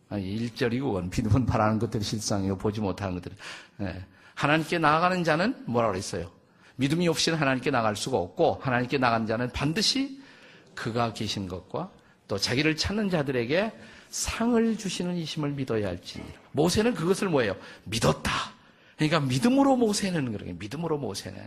[0.08, 3.34] 아니, 1절이고 믿음은 바라는 것들이 실상이고 보지 못하는 것들이
[3.80, 4.04] 예.
[4.34, 6.30] 하나님께 나아가는 자는 뭐라 그랬어요?
[6.76, 10.20] 믿음이 없이는 하나님께 나갈 수가 없고 하나님께 나간 자는 반드시
[10.74, 11.90] 그가 계신 것과
[12.28, 13.72] 또 자기를 찾는 자들에게
[14.10, 16.32] 상을 주시는 이심을 믿어야 할지니라.
[16.52, 17.56] 모세는 그것을 뭐예요?
[17.84, 18.52] 믿었다.
[18.96, 21.38] 그러니까 믿음으로 모세는 그러게 믿음으로 모세는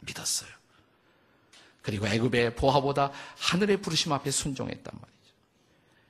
[0.00, 0.50] 믿었어요.
[1.80, 5.21] 그리고 애굽의 보화보다 하늘의 부르심 앞에 순종했단 말이죠.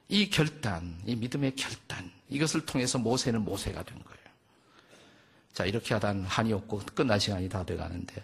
[0.09, 4.19] 이 결단, 이 믿음의 결단, 이것을 통해서 모세는 모세가 된 거예요.
[5.53, 8.23] 자, 이렇게 하다 한이 없고 끝날 시간이 다 돼가는데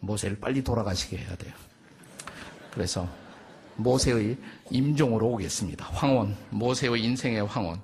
[0.00, 1.52] 모세를 빨리 돌아가시게 해야 돼요.
[2.72, 3.08] 그래서
[3.76, 4.36] 모세의
[4.70, 5.86] 임종으로 오겠습니다.
[5.86, 7.80] 황혼, 모세의 인생의 황혼.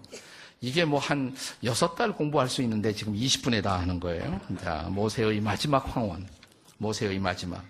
[0.60, 4.40] 이게 뭐 한 여섯 달 공부할 수 있는데 지금 20분에 다 하는 거예요.
[4.62, 6.28] 자, 모세의 마지막 황혼,
[6.78, 7.64] 모세의 마지막.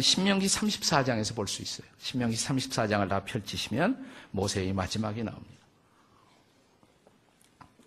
[0.00, 1.86] 신명기 34장에서 볼 수 있어요.
[1.98, 5.52] 신명기 34장을 다 펼치시면 모세의 마지막이 나옵니다.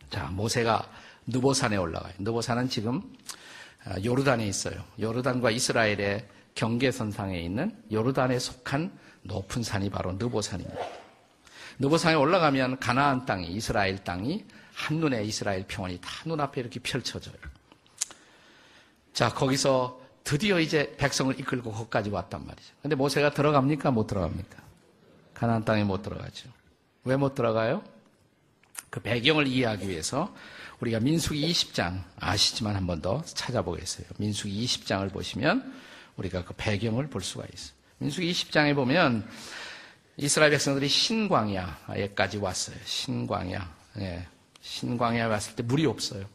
[0.09, 0.87] 자, 모세가
[1.27, 2.13] 느보산에 올라가요.
[2.19, 3.01] 느보산은 지금
[3.85, 4.83] 아, 요르단에 있어요.
[4.99, 10.79] 요르단과 이스라엘의 경계선상에 있는 요르단에 속한 높은 산이 바로 느보산입니다.
[11.79, 17.35] 느보산에 올라가면 가나안 땅이 이스라엘 땅이 한눈에 이스라엘 평원이 다 눈앞에 이렇게 펼쳐져요.
[19.13, 22.73] 자, 거기서 드디어 이제 백성을 이끌고 거기까지 왔단 말이죠.
[22.81, 23.91] 근데 모세가 들어갑니까?
[23.91, 24.57] 못 들어갑니까?
[25.33, 26.49] 가나안 땅에 못 들어가죠.
[27.05, 27.83] 왜 못 들어가요?
[28.89, 30.33] 그 배경을 이해하기 위해서
[30.79, 34.07] 우리가 민수기 20장 아시지만 한 번 더 찾아보겠어요.
[34.17, 35.73] 민수기 20장을 보시면
[36.17, 37.75] 우리가 그 배경을 볼 수가 있어요.
[37.99, 39.29] 민수기 20장에 보면
[40.17, 42.77] 이스라엘 백성들이 신광야에까지 왔어요.
[42.83, 43.75] 신광야.
[43.99, 44.27] 예.
[44.61, 46.25] 신광야에 왔을 때 물이 없어요.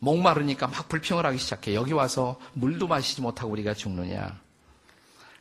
[0.00, 1.74] 목마르니까 막 불평을 하기 시작해.
[1.74, 4.40] 여기 와서 물도 마시지 못하고 우리가 죽느냐.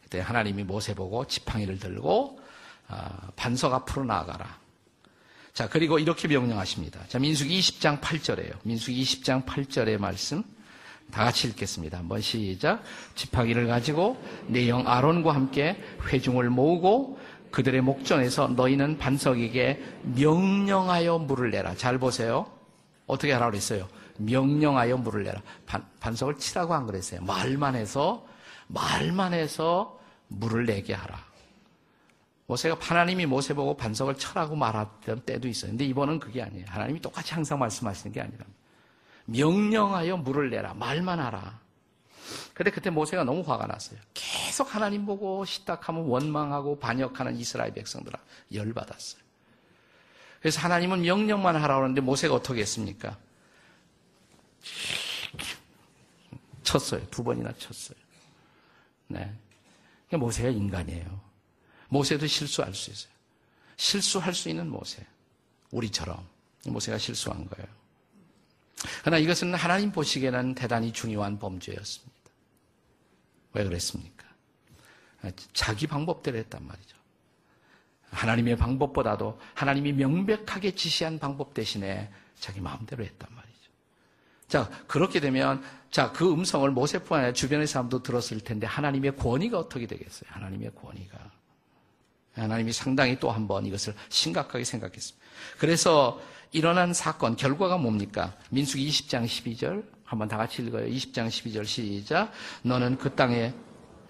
[0.04, 2.40] 그때 하나님이 모세 보고 지팡이를 들고
[2.88, 4.58] 아, 반석 앞으로 나아가라.
[5.54, 7.08] 자, 그리고 이렇게 명령하십니다.
[7.08, 8.54] 자, 민수기 20장 8절에요.
[8.64, 10.44] 민수기 20장 8절의 말씀.
[11.12, 11.98] 다 같이 읽겠습니다.
[11.98, 12.84] 한번 시작.
[13.16, 17.18] 지팡이를 가지고 내 영 아론과 함께 회중을 모으고
[17.52, 19.82] 그들의 목전에서 너희는 반석에게
[20.16, 21.76] 명령하여 물을 내라.
[21.76, 22.52] 잘 보세요.
[23.06, 23.88] 어떻게 하라고 그랬어요?
[24.18, 25.42] 명령하여 물을 내라.
[25.66, 27.22] 반, 반석을 치라고 안 그랬어요.
[27.22, 28.26] 말만 해서,
[28.68, 31.26] 말만 해서 물을 내게 하라.
[32.48, 35.50] 모세가 하나님이 모세 보고 반석을 쳐라고 말했던 때도.
[35.62, 36.66] 근데 이번은 그게 아니에요.
[36.68, 38.46] 하나님이 똑같이 항상 말씀하시는 게 아니라.
[39.26, 40.74] 명령하여 물을 내라.
[40.74, 41.60] 말만 하라.
[42.54, 44.00] 근데 그때 모세가 너무 화가 났어요.
[44.14, 48.18] 계속 하나님 보고 시딱하면 원망하고 반역하는 이스라엘 백성들아
[48.54, 49.22] 열받았어요.
[50.40, 53.18] 그래서 하나님은 명령만 하라고 하는데 모세가 어떻게 했습니까?
[56.64, 57.06] 쳤어요.
[57.10, 57.98] 두 번이나 쳤어요.
[59.08, 59.34] 네.
[60.12, 61.22] 모세가 인간이에요.
[61.90, 63.12] 모세도 실수할 수 있어요.
[63.78, 65.06] 실수할 수 있는 모세.
[65.72, 66.28] 우리처럼.
[66.66, 67.68] 모세가 실수한 거예요.
[69.02, 72.18] 그러나 이것은 하나님 보시기에는 대단히 중요한 범죄였습니다.
[73.54, 74.28] 왜 그랬습니까?
[75.54, 76.98] 자기 방법대로 했단 말이죠.
[78.12, 83.47] 하나님의 방법보다도 하나님이 명백하게 지시한 방법 대신에 자기 마음대로 했단 말이죠.
[84.48, 89.88] 자, 그렇게 되면, 자, 그 음성을 모세뿐 아니라 주변의 사람도 들었을 텐데 하나님의 권위가 어떻게
[89.88, 90.30] 되겠어요?
[90.32, 91.18] 하나님의 권위가.
[92.36, 95.28] 하나님이 상당히 또 한 번 이것을 심각하게 생각했습니다.
[95.58, 98.36] 그래서 일어난 사건, 결과가 뭡니까?
[98.52, 100.88] 민수기 20장 12절, 한번 다 같이 읽어요.
[100.88, 102.32] 20장 12절 시작.
[102.62, 103.54] 너는 그 땅에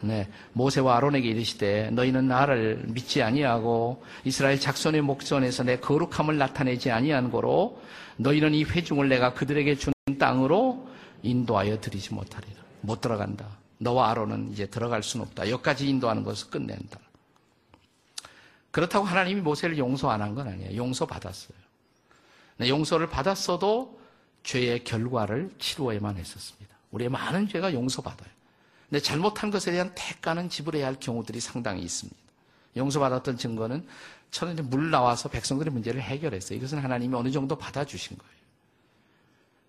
[0.02, 7.32] 네, 모세와 아론에게 이르시되 너희는 나를 믿지 아니하고 이스라엘 작손의 목전에서 내 거룩함을 나타내지 아니한
[7.32, 7.82] 거로
[8.18, 10.88] 너희는 이 회중을 내가 그들에게 준 땅으로
[11.24, 12.62] 인도하여 드리지 못하리라.
[12.82, 13.48] 못 들어간다.
[13.80, 15.50] 너와 아론은 이제 들어갈 수는 없다.
[15.50, 17.00] 여기까지 인도하는 것을 끝낸다.
[18.72, 20.76] 그렇다고 하나님이 모세를 용서 안 한 건 아니에요.
[20.78, 21.58] 용서 받았어요.
[22.58, 24.00] 네, 용서를 받았어도
[24.44, 26.76] 죄의 결과를 치루어야만 했었습니다.
[26.92, 28.30] 우리의 많은 죄가 용서받아요.
[28.90, 32.18] 근데 잘못한 것에 대한 대가는 지불해야 할 경우들이 상당히 있습니다.
[32.78, 33.86] 용서받았던 증거는
[34.32, 36.58] 천연에 물 나와서 백성들의 문제를 해결했어요.
[36.58, 38.34] 이것은 하나님이 어느 정도 받아주신 거예요.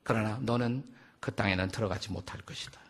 [0.04, 0.84] 그러나 너는
[1.20, 2.80] 그 땅에는 들어가지 못할 것이다.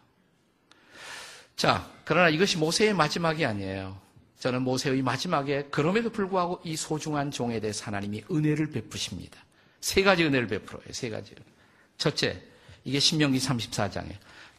[1.57, 3.99] 자, 그러나 이것이 모세의 마지막이 아니에요.
[4.38, 9.45] 저는 모세의 마지막에 그럼에도 불구하고 이 소중한 종에 대해서 하나님이 은혜를 베푸십니다.
[9.81, 10.85] 세 가지 은혜를 베풀어요.
[10.93, 11.35] 세 가지.
[11.97, 12.41] 첫째,
[12.85, 14.17] 이게 신명기 34장이에요.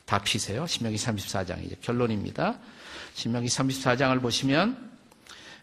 [0.09, 0.65] 다 피세요.
[0.65, 2.57] 신명기 34장 이제 결론입니다.
[3.13, 4.89] 신명기 34장을 보시면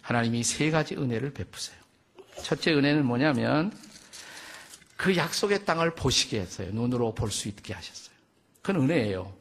[0.02, 1.76] 하나님이 세 가지 은혜를 베푸세요.
[2.44, 3.76] 첫째 은혜는 뭐냐면
[4.96, 6.70] 그 약속의 땅을 보시게 했어요.
[6.72, 8.14] 눈으로 볼 수 있게 하셨어요.
[8.62, 9.35] 그건 은혜예요.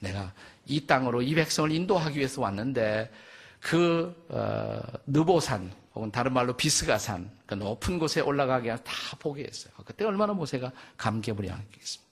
[0.00, 0.32] 내가
[0.64, 3.12] 이 땅으로 이 백성을 인도하기 위해서 왔는데
[3.60, 9.74] 그 어, 느보산 혹은 다른 말로 비스가산 그 높은 곳에 올라가게 다 보게 했어요.
[9.84, 12.05] 그때 얼마나 모세가 감개무량했겠습니까?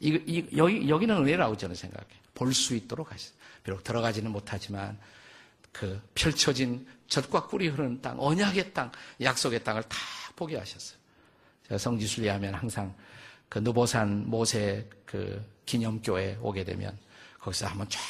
[0.00, 2.20] 이, 이, 여기, 여기는 은혜라고 저는 생각해요.
[2.34, 3.36] 볼 수 있도록 하셨어요.
[3.64, 4.98] 비록 들어가지는 못하지만
[5.72, 9.96] 그 펼쳐진 젖과 꿀이 흐르는 땅, 언약의 땅, 약속의 땅을 다
[10.36, 10.98] 보게 하셨어요.
[11.68, 12.94] 제가 성지순례 하면 항상
[13.48, 16.96] 그 느보산 모세 그 기념교회 오게 되면
[17.40, 18.00] 거기서 한번 쫙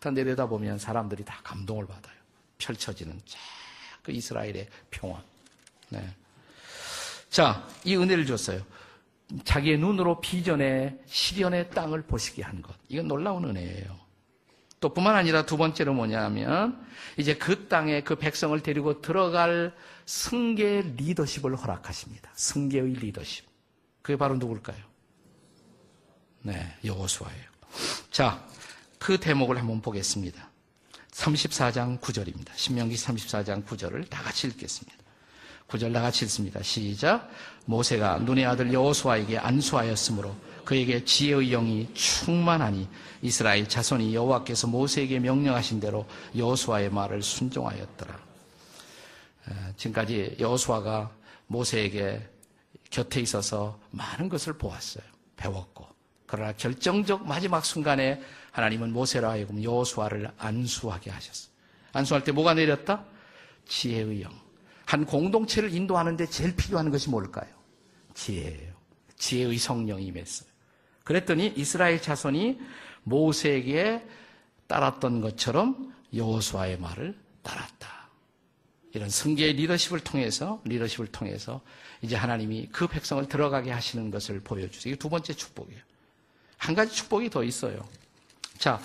[0.00, 2.14] 다 내려다보면 사람들이 다 감동을 받아요.
[2.58, 3.38] 펼쳐지는 쫙
[4.02, 5.22] 그 이스라엘의 평화.
[5.90, 6.16] 네.
[7.28, 8.64] 자, 이 은혜를 줬어요.
[9.44, 12.74] 자기의 눈으로 비전의 시련의 땅을 보시게 한 것.
[12.88, 13.98] 이건 놀라운 은혜예요.
[14.80, 16.84] 또 뿐만 아니라 두 번째로 뭐냐면
[17.16, 19.74] 이제 그 땅에 그 백성을 데리고 들어갈
[20.06, 22.30] 승계 리더십을 허락하십니다.
[22.34, 23.46] 승계의 리더십.
[24.02, 24.78] 그게 바로 누굴까요?
[26.42, 27.50] 네, 여호수아예요.
[28.10, 28.44] 자,
[28.98, 30.50] 그 대목을 한번 보겠습니다.
[31.12, 32.50] 34장 9절입니다.
[32.54, 34.99] 신명기 34장 9절을 다 같이 읽겠습니다.
[35.70, 36.62] 9절 다 같이 읽습니다.
[36.62, 37.30] 시작.
[37.64, 42.88] 모세가 눈의 아들 여호수아에게 안수하였으므로 그에게 지혜의 영이 충만하니
[43.22, 46.06] 이스라엘 자손이 여호와께서 모세에게 명령하신 대로
[46.36, 48.18] 여호수아의 말을 순종하였더라.
[49.76, 51.10] 지금까지 여호수아가
[51.46, 52.28] 모세에게
[52.90, 55.04] 곁에 있어서 많은 것을 보았어요.
[55.36, 55.86] 배웠고.
[56.26, 58.20] 그러나 결정적 마지막 순간에
[58.52, 61.50] 하나님은 모세라 하여금 여호수아를 안수하게 하셨어요.
[61.92, 63.04] 안수할 때 뭐가 내렸다?
[63.66, 64.39] 지혜의 영.
[64.90, 67.46] 한 공동체를 인도하는데 제일 필요한 것이 뭘까요?
[68.14, 68.72] 지혜예요.
[69.16, 70.50] 지혜의 성령이 임했어요.
[71.04, 72.58] 그랬더니 이스라엘 자손이
[73.04, 74.04] 모세에게
[74.66, 78.08] 따랐던 것처럼 여호수아의 말을 따랐다.
[78.92, 81.60] 이런 승계의 리더십을 통해서 리더십을 통해서
[82.02, 84.92] 이제 하나님이 그 백성을 들어가게 하시는 것을 보여주세요.
[84.92, 85.80] 이게 두 번째 축복이에요.
[86.56, 87.88] 한 가지 축복이 더 있어요.
[88.58, 88.80] 자,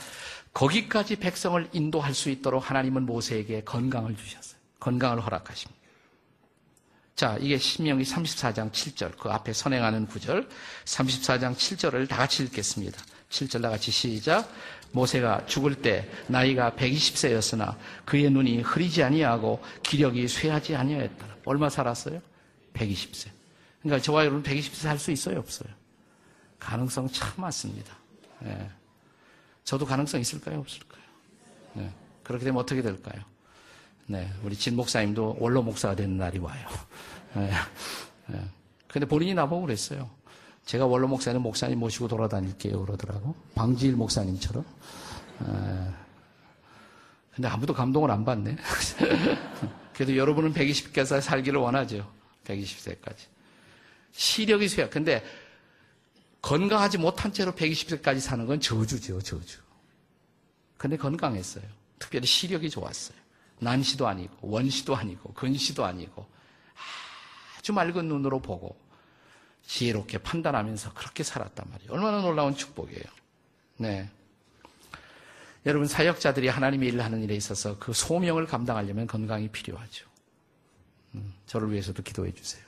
[0.53, 4.59] 거기까지 백성을 인도할 수 있도록 하나님은 모세에게 건강을 주셨어요.
[4.79, 5.84] 건강을 허락하십니다.
[7.15, 10.49] 자, 이게 신명기 34장 7절, 그 앞에 선행하는 구절,
[10.83, 13.01] 34장 7절을 다 같이 읽겠습니다.
[13.29, 14.49] 7절 다 같이 시작.
[14.91, 21.35] 모세가 죽을 때 나이가 120세였으나 그의 눈이 흐리지 아니하고 기력이 쇠하지 아니하였더라.
[21.45, 22.21] 얼마 살았어요?
[22.73, 23.29] 120세.
[23.81, 25.69] 그러니까 저와 여러분 120세 살 수 있어요, 없어요?
[26.59, 27.95] 가능성 참 많습니다.
[28.39, 28.69] 네.
[29.63, 31.03] 저도 가능성 있을까요, 없을까요?
[31.73, 31.93] 네.
[32.23, 33.21] 그렇게 되면 어떻게 될까요?
[34.07, 36.67] 네, 우리 진 목사님도 원로 목사가 되는 날이 와요.
[37.33, 37.51] 네.
[38.27, 38.39] 네.
[38.87, 40.09] 근데 본인이 나보고 그랬어요.
[40.65, 43.35] 제가 원로 목사는 목사님 모시고 돌아다닐게요 그러더라고.
[43.55, 44.65] 방지일 목사님처럼.
[45.39, 45.89] 네.
[47.33, 48.55] 근데 아무도 감동을 안 받네.
[49.93, 52.09] 그래도 여러분은 120개살 살기를 원하죠.
[52.45, 53.17] 120세까지.
[54.13, 54.89] 시력이 쇠약.
[54.91, 55.23] 근데
[56.41, 59.59] 건강하지 못한 채로 120세까지 사는 건 저주죠, 저주.
[60.77, 61.63] 근데 건강했어요.
[61.99, 63.24] 특별히 시력이 좋았어요.
[63.65, 66.25] 난시도 아니고 원시도 아니고 근시도 아니고
[67.57, 68.77] 아주 맑은 눈으로 보고
[69.65, 71.91] 지혜롭게 판단하면서 그렇게 살았단 말이에요.
[71.91, 73.03] 얼마나 놀라운 축복이에요.
[73.77, 74.09] 네.
[75.65, 80.05] 여러분 사역자들이 하나님의 일을 하는 일에 있어서 그 소명을 감당하려면 건강이 필요하죠.
[81.15, 82.63] 음, 저를 위해서도 기도해 주세요.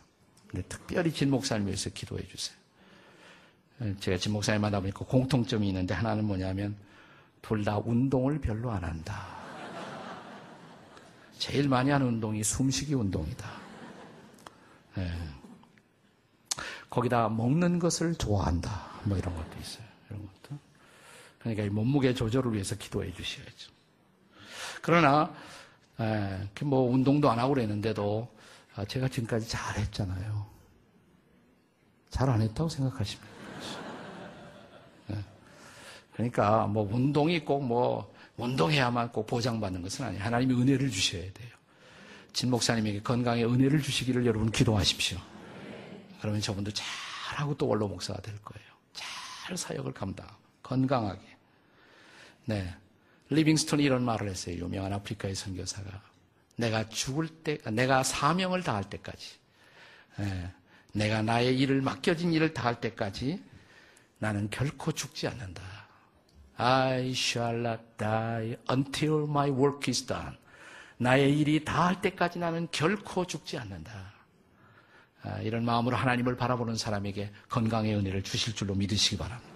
[0.48, 2.58] 근데 특별히 진 목사님 위해서 기도해 주세요.
[4.00, 6.76] 제가 진 목사님 만나보니까 공통점이 있는데 하나는 뭐냐면
[7.44, 9.37] 둘 다 운동을 별로 안 한다.
[11.38, 13.50] 제일 많이 하는 운동이 숨쉬기 운동이다.
[14.98, 15.12] 예.
[16.90, 18.88] 거기다 먹는 것을 좋아한다.
[19.04, 19.86] 뭐 이런 것도 있어요.
[20.10, 20.58] 이런 것도.
[21.40, 23.72] 그러니까 이 몸무게 조절을 위해서 기도해 주셔야죠.
[24.82, 25.34] 그러나
[26.00, 28.28] 예, 뭐 운동도 안 하고 그랬는데도
[28.76, 30.46] 아, 제가 지금까지 잘 했잖아요.
[32.10, 33.28] 잘 안 했다고 생각하십니까?
[35.12, 35.24] 예.
[36.14, 40.24] 그러니까 뭐 운동이 꼭뭐 운동해야만 꼭 보장받는 것은 아니에요.
[40.24, 41.50] 하나님이 은혜를 주셔야 돼요.
[42.34, 45.18] 진 목사님에게 건강에 은혜를 주시기를 여러분 기도하십시오.
[46.22, 48.68] 그러면 저분도 잘하고 또 원로 목사가 될 거예요.
[48.94, 50.28] 잘 사역을 감당,
[50.62, 51.22] 건강하게.
[52.46, 52.76] 네.
[53.30, 54.56] 리빙스톤이 이런 말을 했어요.
[54.58, 56.02] 유명한 아프리카의 선교사가.
[56.56, 59.36] 내가 죽을 때, 내가 사명을 다할 때까지,
[60.18, 60.52] 네.
[60.94, 63.44] 내가 나의 일을 맡겨진 일을 다할 때까지
[64.20, 65.87] 나는 결코 죽지 않는다.
[66.58, 70.36] I shall not die until my work is done.
[70.98, 73.92] 나의 일이 다 할 때까지 나는 결코 죽지 않는다.
[75.24, 79.48] 아, 이런 마음으로 하나님을 바라보는 사람에게 건강의 은혜를 주실 줄로 믿으시기 바랍니다.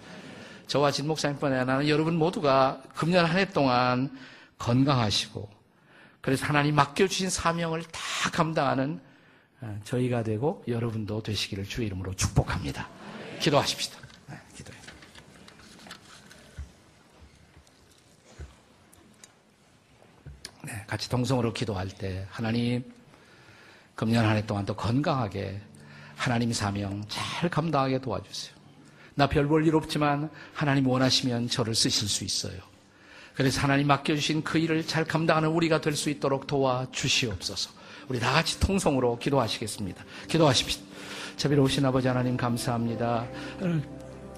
[0.67, 4.15] 저와 진 목사님뿐 아니라 나는 여러분 모두가 금년 한 해 동안
[4.57, 5.49] 건강하시고
[6.21, 9.01] 그래서 하나님 맡겨주신 사명을 다 감당하는
[9.61, 12.87] 아, 저희가 되고 여러분도 되시기를 주의 이름으로 축복합니다.
[13.39, 13.99] 기도하십시다.
[14.29, 14.77] 네, 기도해.
[14.79, 14.85] 네,
[20.87, 22.83] 같이 동성으로 기도할 때 하나님
[23.95, 25.59] 금년 한 해 동안 또 건강하게
[26.15, 28.55] 하나님 사명 잘 감당하게 도와주세요.
[29.15, 32.59] 나 별 볼 일 없지만 하나님 원하시면 저를 쓰실 수 있어요.
[33.35, 37.71] 그래서 하나님 맡겨주신 그 일을 잘 감당하는 우리가 될 수 있도록 도와주시옵소서.
[38.07, 40.03] 우리 다 같이 통성으로 기도하시겠습니다.
[40.27, 40.83] 기도하십시다.
[41.37, 43.25] 자비로우신 아버지 하나님 감사합니다.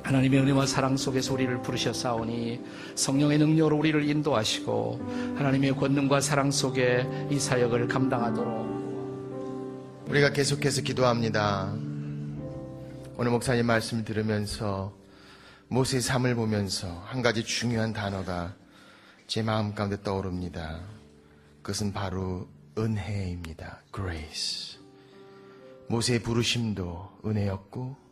[0.03, 2.61] 하나님의 은혜와 사랑 속에서 우리를 부르셨사오니
[2.95, 8.73] 성령의 능력으로 우리를 인도하시고 하나님의 권능과 사랑 속에 이 사역을 감당하도록
[10.09, 11.73] 우리가 계속해서 기도합니다.
[13.15, 14.93] 오늘 목사님 말씀 들으면서
[15.69, 18.53] 모세의 삶을 보면서 한 가지 중요한 단어가
[19.27, 20.81] 제 마음 가운데 떠오릅니다.
[21.61, 23.83] 그것은 바로 은혜입니다.
[23.95, 24.79] grace.
[25.87, 28.02] 모세의 부르심도 은혜였고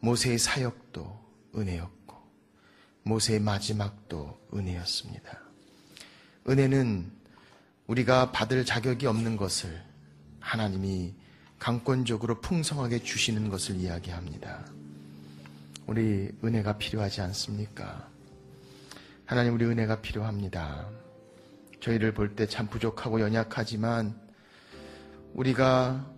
[0.00, 1.20] 모세의 사역도
[1.56, 2.16] 은혜였고
[3.04, 5.38] 모세의 마지막도 은혜였습니다.
[6.48, 7.10] 은혜는
[7.86, 9.82] 우리가 받을 자격이 없는 것을
[10.40, 11.14] 하나님이
[11.58, 14.64] 강권적으로 풍성하게 주시는 것을 이야기합니다.
[15.86, 18.08] 우리 은혜가 필요하지 않습니까?
[19.26, 20.88] 하나님 우리 은혜가 필요합니다.
[21.80, 24.18] 저희를 볼 때 참 부족하고 연약하지만
[25.34, 26.10] 우리가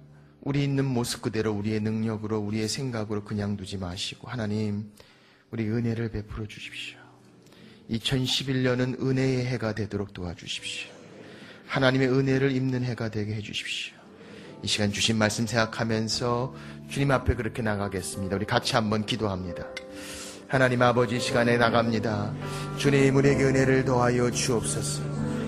[0.43, 4.91] 우리 있는 모습 그대로 우리의 능력으로 우리의 생각으로 그냥 두지 마시고 하나님
[5.53, 6.99] 우리 은혜를 베풀어 주십시오.
[7.91, 10.91] 2011년은 은혜의 해가 되도록 도와주십시오.
[11.67, 13.95] 하나님의 은혜를 입는 해가 되게 해 주십시오.
[14.63, 16.55] 이 시간 주신 말씀 생각하면서
[16.89, 18.37] 주님 앞에 그렇게 나가겠습니다.
[18.37, 19.67] 우리 같이 한번 기도합니다.
[20.49, 22.35] 하나님 아버지 시간에 나갑니다.
[22.79, 25.03] 주님 우리에게 은혜를 더하여 주옵소서.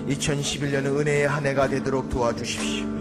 [0.07, 2.94] 2011년은 은혜의 한 해가 되도록 도와주십시오.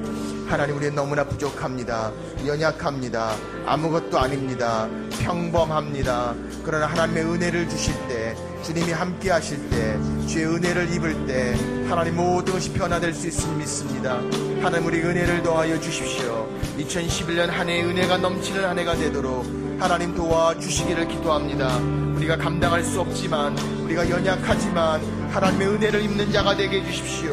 [0.47, 2.13] 하나님 우리는 너무나 부족합니다.
[2.47, 3.35] 연약합니다.
[3.67, 4.89] 아무것도 아닙니다.
[5.23, 6.35] 평범합니다.
[6.65, 11.55] 그러나 하나님의 은혜를 주실 때 주님이 함께 하실 때 주의 은혜를 입을 때
[11.89, 14.17] 하나님 모든 것이 변화될 수 있음을 믿습니다.
[14.63, 16.49] 하나님 우리 은혜를 더하여 주십시오.
[16.79, 19.47] 2011년 한 해의 은혜가 넘치는 한 해가 되도록
[19.79, 21.79] 하나님 도와주시기를 기도합니다.
[22.17, 27.33] 우리가 감당할 수 없지만 우리가 연약하지만 하나님의 은혜를 입는 자가 되게 해주십시오.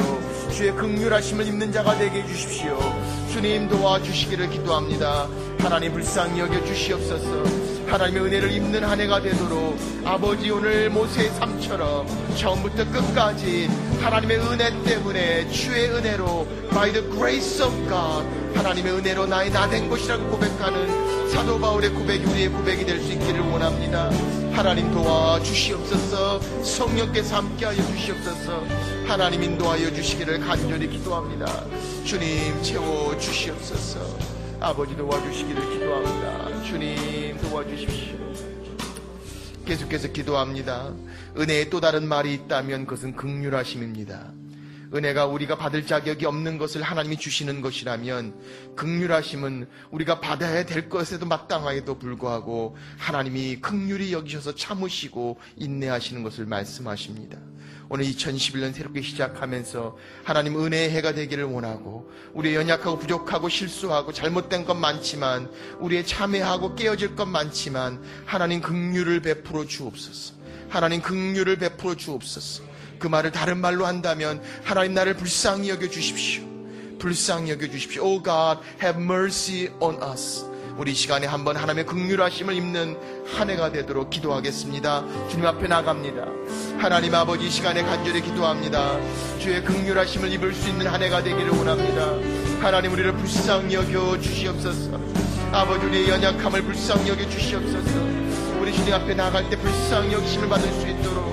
[0.52, 2.78] 주의 극률하심을 입는 자가 되게 해주십시오.
[3.32, 5.28] 주님 도와주시기를 기도합니다.
[5.60, 7.44] 하나님 불쌍히 여겨 주시옵소서.
[7.88, 13.70] 하나님의 은혜를 입는 한 해가 되도록 아버지 오늘 모세의 삶처럼 처음부터 끝까지
[14.02, 20.30] 하나님의 은혜 때문에 주의 은혜로 by the grace of God 하나님의 은혜로 나의 나된 것이라고
[20.30, 24.10] 고백하는 사도 바울의 고백이 우리의 고백이 될 수 있기를 원합니다.
[24.54, 28.64] 하나님 도와주시옵소서 성령께서 함께하여 주시옵소서
[29.08, 31.66] 하나님 인도하여 주시기를 간절히 기도합니다.
[32.04, 34.00] 주님 채워 주시옵소서
[34.60, 36.64] 아버지 도와주시기를 기도합니다.
[36.64, 38.18] 주님 도와주십시오.
[39.66, 40.94] 계속해서 기도합니다.
[41.38, 44.34] 은혜의 또 다른 말이 있다면 그것은 극률하심입니다.
[44.94, 51.98] 은혜가 우리가 받을 자격이 없는 것을 하나님이 주시는 것이라면 극률하심은 우리가 받아야 될 것에도 마땅하게도
[51.98, 57.38] 불구하고 하나님이 극률이 여기셔서 참으시고 인내하시는 것을 말씀하십니다.
[57.94, 64.76] 오늘 2011년 새롭게 시작하면서 하나님 은혜의 해가 되기를 원하고 우리의 연약하고 부족하고 실수하고 잘못된 것
[64.76, 70.36] 많지만 우리의 참회하고 깨어질 것 많지만 하나님 긍휼을 베풀어 주옵소서.
[70.70, 72.71] 하나님 긍휼을 베풀어 주옵소서.
[73.02, 76.44] 그 말을 다른 말로 한다면 하나님 나를 불쌍히 여겨 주십시오.
[77.00, 78.04] 불쌍히 여겨 주십시오.
[78.04, 80.46] Oh God, have mercy on us.
[80.78, 82.96] 우리 시간에 한번 하나님의 극률하심을 입는
[83.36, 85.04] 한 해가 되도록 기도하겠습니다.
[85.30, 86.26] 주님 앞에 나갑니다.
[86.78, 89.00] 하나님 아버지 이 시간에 간절히 기도합니다.
[89.40, 92.14] 주의 극률하심을 입을 수 있는 한 해가 되기를 원합니다.
[92.64, 94.92] 하나님 우리를 불쌍히 여겨 주시옵소서.
[95.52, 98.00] 아버지 우리의 연약함을 불쌍히 여겨 주시옵소서.
[98.62, 101.31] 우리 주님 앞에 나갈 때 불쌍히 여기심을 받을 수 있도록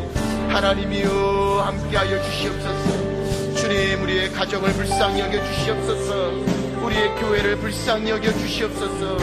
[0.48, 3.54] 하나님이여 함께하여 주시옵소서.
[3.54, 6.30] 주님 우리의 가정을 불쌍히 여겨 주시옵소서.
[6.82, 9.16] 우리의 교회를 불쌍히 여겨 주시옵소서.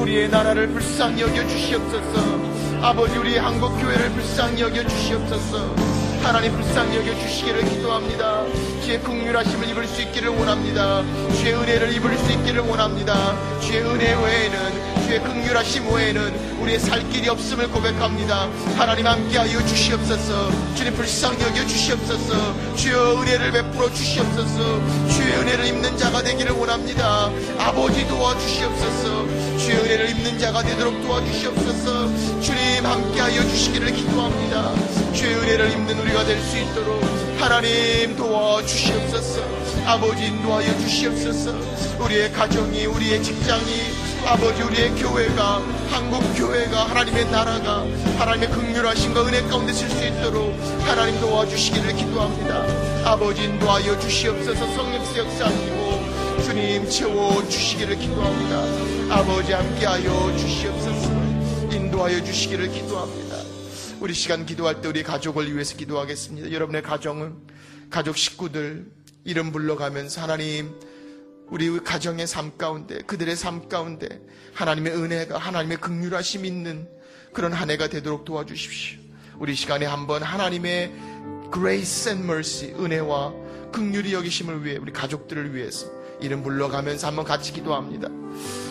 [0.00, 2.44] 우리의 나라를 불쌍히 여겨 주시옵소서.
[2.82, 5.74] 아버지 우리 한국 교회를 불쌍히 여겨 주시옵소서.
[6.22, 8.44] 하나님 불쌍히 여겨 주시기를 기도합니다.
[8.82, 11.02] 주의 긍휼하심을 입을 수 있기를 원합니다.
[11.36, 13.60] 주의 은혜를 입을 수 있기를 원합니다.
[13.60, 18.48] 주의 은혜 외에는 주의 긍휼하심 외에는 우리의 살 길이 없음을 고백합니다.
[18.76, 20.50] 하나님 함께하여 주시옵소서.
[20.74, 22.74] 주님 불쌍히 여겨 주시옵소서.
[22.76, 24.80] 주여 은혜를 베풀어 주시옵소서.
[25.10, 27.30] 주의 은혜를 입는 자가 되기를 원합니다.
[27.58, 29.58] 아버지 도와주시옵소서.
[29.58, 32.40] 주의 은혜를 입는 자가 되도록 도와주시옵소서.
[32.40, 34.72] 주님 함께하여 주시기를 기도합니다.
[35.12, 37.02] 주의 은혜를 입는 우리가 될 수 있도록
[37.38, 39.42] 하나님 도와주시옵소서.
[39.86, 41.52] 아버지 인도하여 주시옵소서.
[42.00, 43.93] 우리의 가정이 우리의 직장이
[44.26, 45.58] 아버지 우리의 교회가
[45.90, 47.86] 한국 교회가 하나님의 나라가
[48.18, 52.64] 하나님의 극률하신과 은혜 가운데 쓸수 있도록 하나님 도와주시기를 기도합니다.
[53.04, 59.14] 아버지 인도하여 주시옵소서 성령스 역사하시고 주님 채워 주시기를 기도합니다.
[59.14, 61.12] 아버지 함께하여 주시옵소서
[61.70, 63.36] 인도하여 주시기를 기도합니다.
[64.00, 66.50] 우리 시간 기도할 때 우리 가족을 위해서 기도하겠습니다.
[66.50, 67.36] 여러분의 가정은
[67.90, 68.86] 가족 식구들
[69.24, 70.74] 이름 불러가면서 하나님
[71.50, 74.20] 우리 가정의 삶 가운데 그들의 삶 가운데
[74.54, 76.88] 하나님의 은혜가 하나님의 극률하심 있는
[77.32, 78.98] 그런 한 해가 되도록 도와주십시오.
[79.38, 80.92] 우리 시간에 한번 하나님의
[81.52, 83.32] grace and mercy 은혜와
[83.72, 85.86] 극률이 여기심을 위해 우리 가족들을 위해서
[86.20, 88.08] 이름 불러가면서 한번 같이 기도합니다.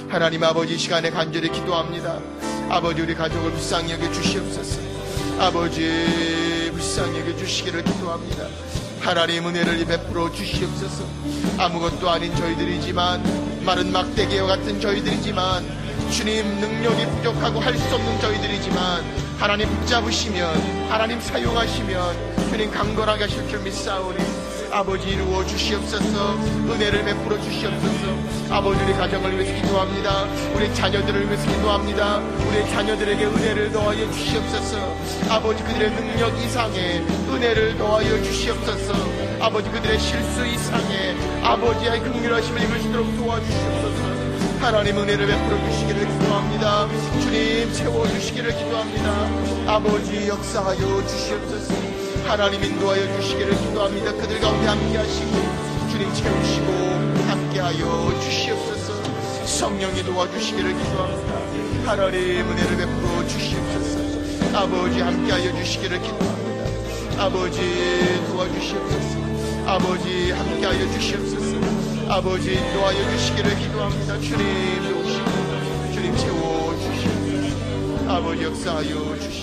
[0.10, 2.22] 하나님 아버지 시간에 간절히 기도합니다.
[2.70, 4.82] 아버지 우리 가족을 불쌍히 여겨 주시옵소서.
[5.40, 8.83] 아버지 불쌍히 여겨 주시기를 기도합니다.
[9.04, 11.04] 하나님 은혜를 베풀어 주시옵소서.
[11.58, 15.64] 아무것도 아닌 저희들이지만 마른 막대기와 같은 저희들이지만
[16.12, 19.04] 주님 능력이 부족하고 할 수 없는 저희들이지만
[19.40, 24.18] 하나님 붙잡으시면 하나님 사용하시면 주님 강건하게 하실 줄 믿사오니
[24.74, 26.34] 아버지 이루어 주시옵소서.
[26.34, 28.24] 은혜를 베풀어 주시옵소서.
[28.50, 30.24] 아버지 우리 가정을 위해서 기도합니다.
[30.56, 32.18] 우리 자녀들을 위해서 기도합니다.
[32.18, 34.98] 우리 자녀들에게 은혜를 더하여 주시옵소서.
[35.30, 38.94] 아버지 그들의 능력 이상의 은혜를 더하여 주시옵소서.
[39.40, 44.24] 아버지 그들의 실수 이상의 아버지의 극률하심을 입을 수 있도록 도와주시옵소서.
[44.60, 46.88] 하나님 은혜를 베풀어 주시기를 기도합니다.
[47.22, 49.72] 주님 채워 주시기를 기도합니다.
[49.72, 51.93] 아버지 역사하여 주시옵소서
[52.26, 54.12] 하나님 인도하여 주시기를 기도합니다.
[54.14, 55.32] 그들 가운데 함께 하시고
[55.92, 56.72] 주님 채우시고
[57.28, 61.34] 함께하여 주시옵소서 성령이 도와주시기를 기도합니다.
[61.86, 67.24] 하나님 은혜를 베풀어 주시옵소서 아버지 함께하여 주시기를 기도합니다.
[67.24, 67.60] 아버지
[68.28, 69.20] 도와주시옵소서
[69.68, 71.58] 아버지 함께하여 주시옵소서
[72.10, 74.20] 아버지 인도하여 주시기를 기도합니다.
[74.20, 74.44] 주님
[74.92, 79.43] 도우시고 주님 채워주시옵소서 아버지 역사하여 주시옵소서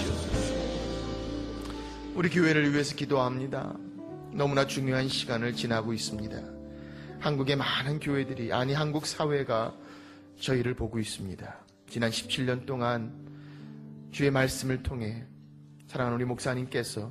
[2.21, 3.75] 우리 교회를 위해서 기도합니다.
[4.35, 6.39] 너무나 중요한 시간을 지나고 있습니다.
[7.19, 9.75] 한국의 많은 교회들이, 아니 한국 사회가
[10.39, 11.65] 저희를 보고 있습니다.
[11.89, 13.11] 지난 17년 동안
[14.11, 15.25] 주의 말씀을 통해
[15.87, 17.11] 사랑하는 우리 목사님께서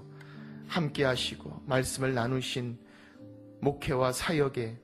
[0.67, 2.77] 함께 하시고 말씀을 나누신
[3.61, 4.77] 목회와 사역에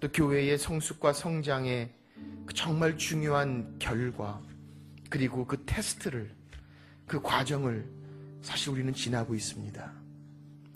[0.00, 1.90] 또 교회의 성숙과 성장에
[2.46, 4.40] 그 정말 중요한 결과
[5.10, 6.34] 그리고 그 테스트를
[7.06, 7.95] 그 과정을
[8.46, 9.92] 사실 우리는 지나고 있습니다.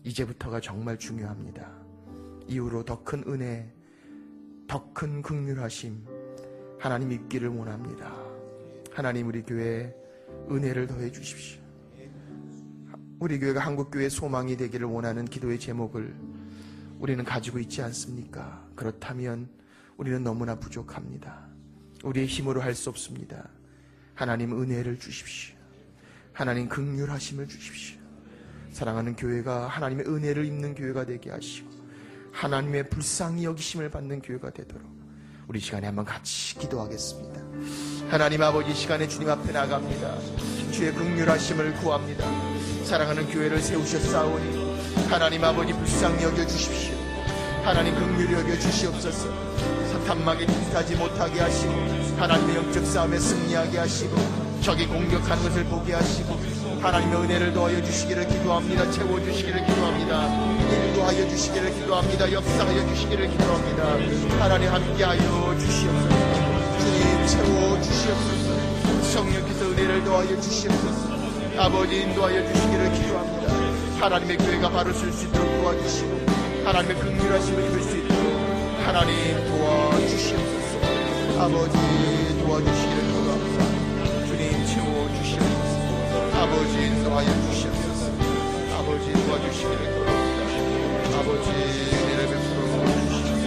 [0.02, 1.70] 이제부터가 정말 중요합니다.
[2.48, 3.72] 이후로 더 큰 은혜,
[4.66, 6.04] 더 큰 극률하심
[6.80, 8.12] 하나님 입기를 원합니다.
[8.92, 9.94] 하나님 우리 교회
[10.50, 11.60] 은혜를 더해 주십시오.
[13.20, 16.12] 우리 교회가 한국 교회 소망이 되기를 원하는 기도의 제목을
[16.98, 18.68] 우리는 가지고 있지 않습니까?
[18.74, 19.48] 그렇다면
[19.96, 21.46] 우리는 너무나 부족합니다.
[22.02, 23.48] 우리의 힘으로 할 수 없습니다.
[24.16, 25.59] 하나님 은혜를 주십시오.
[26.40, 27.98] 하나님 극률하심을 주십시오.
[28.72, 31.68] 사랑하는 교회가 하나님의 은혜를 입는 교회가 되게 하시고
[32.32, 34.88] 하나님의 불쌍히 여기심을 받는 교회가 되도록
[35.48, 37.42] 우리 시간에 한번 같이 기도하겠습니다.
[38.08, 40.18] 하나님 아버지 시간에 주님 앞에 나갑니다.
[40.72, 42.24] 주의 극률하심을 구합니다.
[42.84, 46.96] 사랑하는 교회를 세우셨사오니 하나님 아버지 불쌍히 여겨 주십시오.
[47.64, 49.28] 하나님 극률히 여겨 주시옵소서.
[49.92, 51.72] 사탄막에 진하지 못하게 하시고
[52.16, 56.38] 하나님의 영적 싸움에 승리하게 하시고 적이 공격하는 것을 보게 하시고
[56.80, 58.90] 하나님의 은혜를 더하여 주시기를 기도합니다.
[58.90, 60.26] 채워주시기를 기도합니다.
[60.86, 62.32] 인도하여 주시기를 기도합니다.
[62.32, 64.42] 역사하여 주시기를 기도합니다.
[64.42, 66.08] 하나님 함께하여 주시옵소서.
[66.78, 69.12] 주님 채워 주시옵소서.
[69.12, 71.10] 성령께서 은혜를 더하여 주시옵소서.
[71.58, 74.04] 아버지 인도하여 주시기를 기도합니다.
[74.04, 76.20] 하나님의 교회가 바로 쓸 수 있도록 도와주시고
[76.64, 78.32] 하나님의 긍휼하심을 입을 수 있도록
[78.86, 79.14] 하나님
[79.48, 80.78] 도와주시옵소서.
[81.38, 81.78] 아버지
[82.42, 83.09] 도와주시기를
[86.40, 88.10] 아버지 인도하여 주시옵소서.
[88.74, 91.18] 아버지 도와주시기를 기도합니다.
[91.18, 93.40] 아버지 은혜를 베풀어 주시옵소서.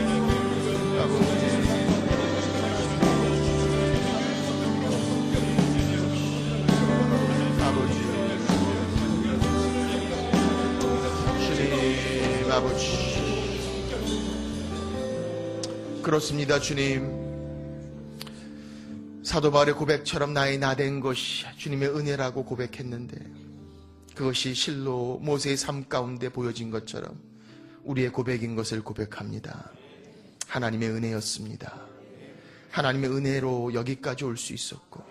[1.01, 1.33] 아버지
[7.63, 7.97] 아버지
[11.47, 12.83] 주님 아버지
[16.03, 17.32] 그렇습니다 주님
[19.24, 23.17] 사도 바울의 고백처럼 나의 나된 것이 주님의 은혜라고 고백했는데
[24.15, 27.19] 그것이 실로 모세의 삶 가운데 보여진 것처럼
[27.84, 29.71] 우리의 고백인 것을 고백합니다
[30.47, 31.88] 하나님의 은혜였습니다
[32.71, 35.03] 하나님의 은혜로 여기까지 올 수 있었고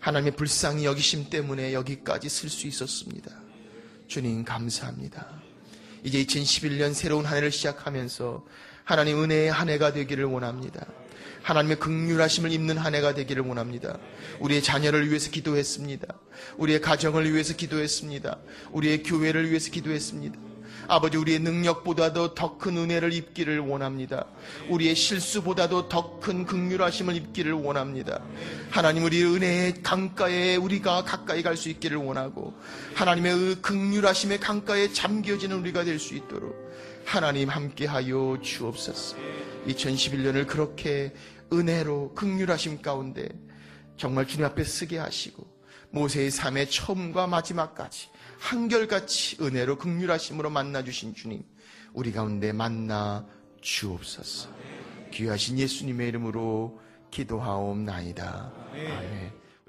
[0.00, 3.30] 하나님의 불쌍히 여기심 때문에 여기까지 쓸 수 있었습니다.
[4.06, 5.42] 주님 감사합니다.
[6.04, 8.46] 이제 2011년 새로운 한 해를 시작하면서
[8.84, 10.86] 하나님 은혜의 한 해가 되기를 원합니다.
[11.46, 13.98] 하나님의 극률하심을 입는 한 해가 되기를 원합니다.
[14.40, 16.06] 우리의 자녀를 위해서 기도했습니다.
[16.56, 18.36] 우리의 가정을 위해서 기도했습니다.
[18.72, 20.36] 우리의 교회를 위해서 기도했습니다.
[20.88, 24.26] 아버지 우리의 능력보다도 더 큰 은혜를 입기를 원합니다.
[24.68, 28.20] 우리의 실수보다도 더 큰 극률하심을 입기를 원합니다.
[28.70, 32.54] 하나님 우리의 은혜의 강가에 우리가 가까이 갈 수 있기를 원하고
[32.96, 36.66] 하나님의 의 극률하심의 강가에 잠겨지는 우리가 될 수 있도록
[37.04, 39.16] 하나님 함께하여 주옵소서.
[39.68, 41.12] 2011년을 그렇게
[41.52, 43.28] 은혜로 극률하심 가운데
[43.96, 45.46] 정말 주님 앞에 쓰게 하시고
[45.90, 51.42] 모세의 삶의 처음과 마지막까지 한결같이 은혜로 극률하심으로 만나 주신 주님
[51.92, 53.26] 우리 가운데 만나
[53.62, 54.50] 주옵소서.
[55.12, 56.80] 귀하신 예수님의 이름으로
[57.10, 58.52] 기도하옵나이다.
[58.72, 59.45] 아멘.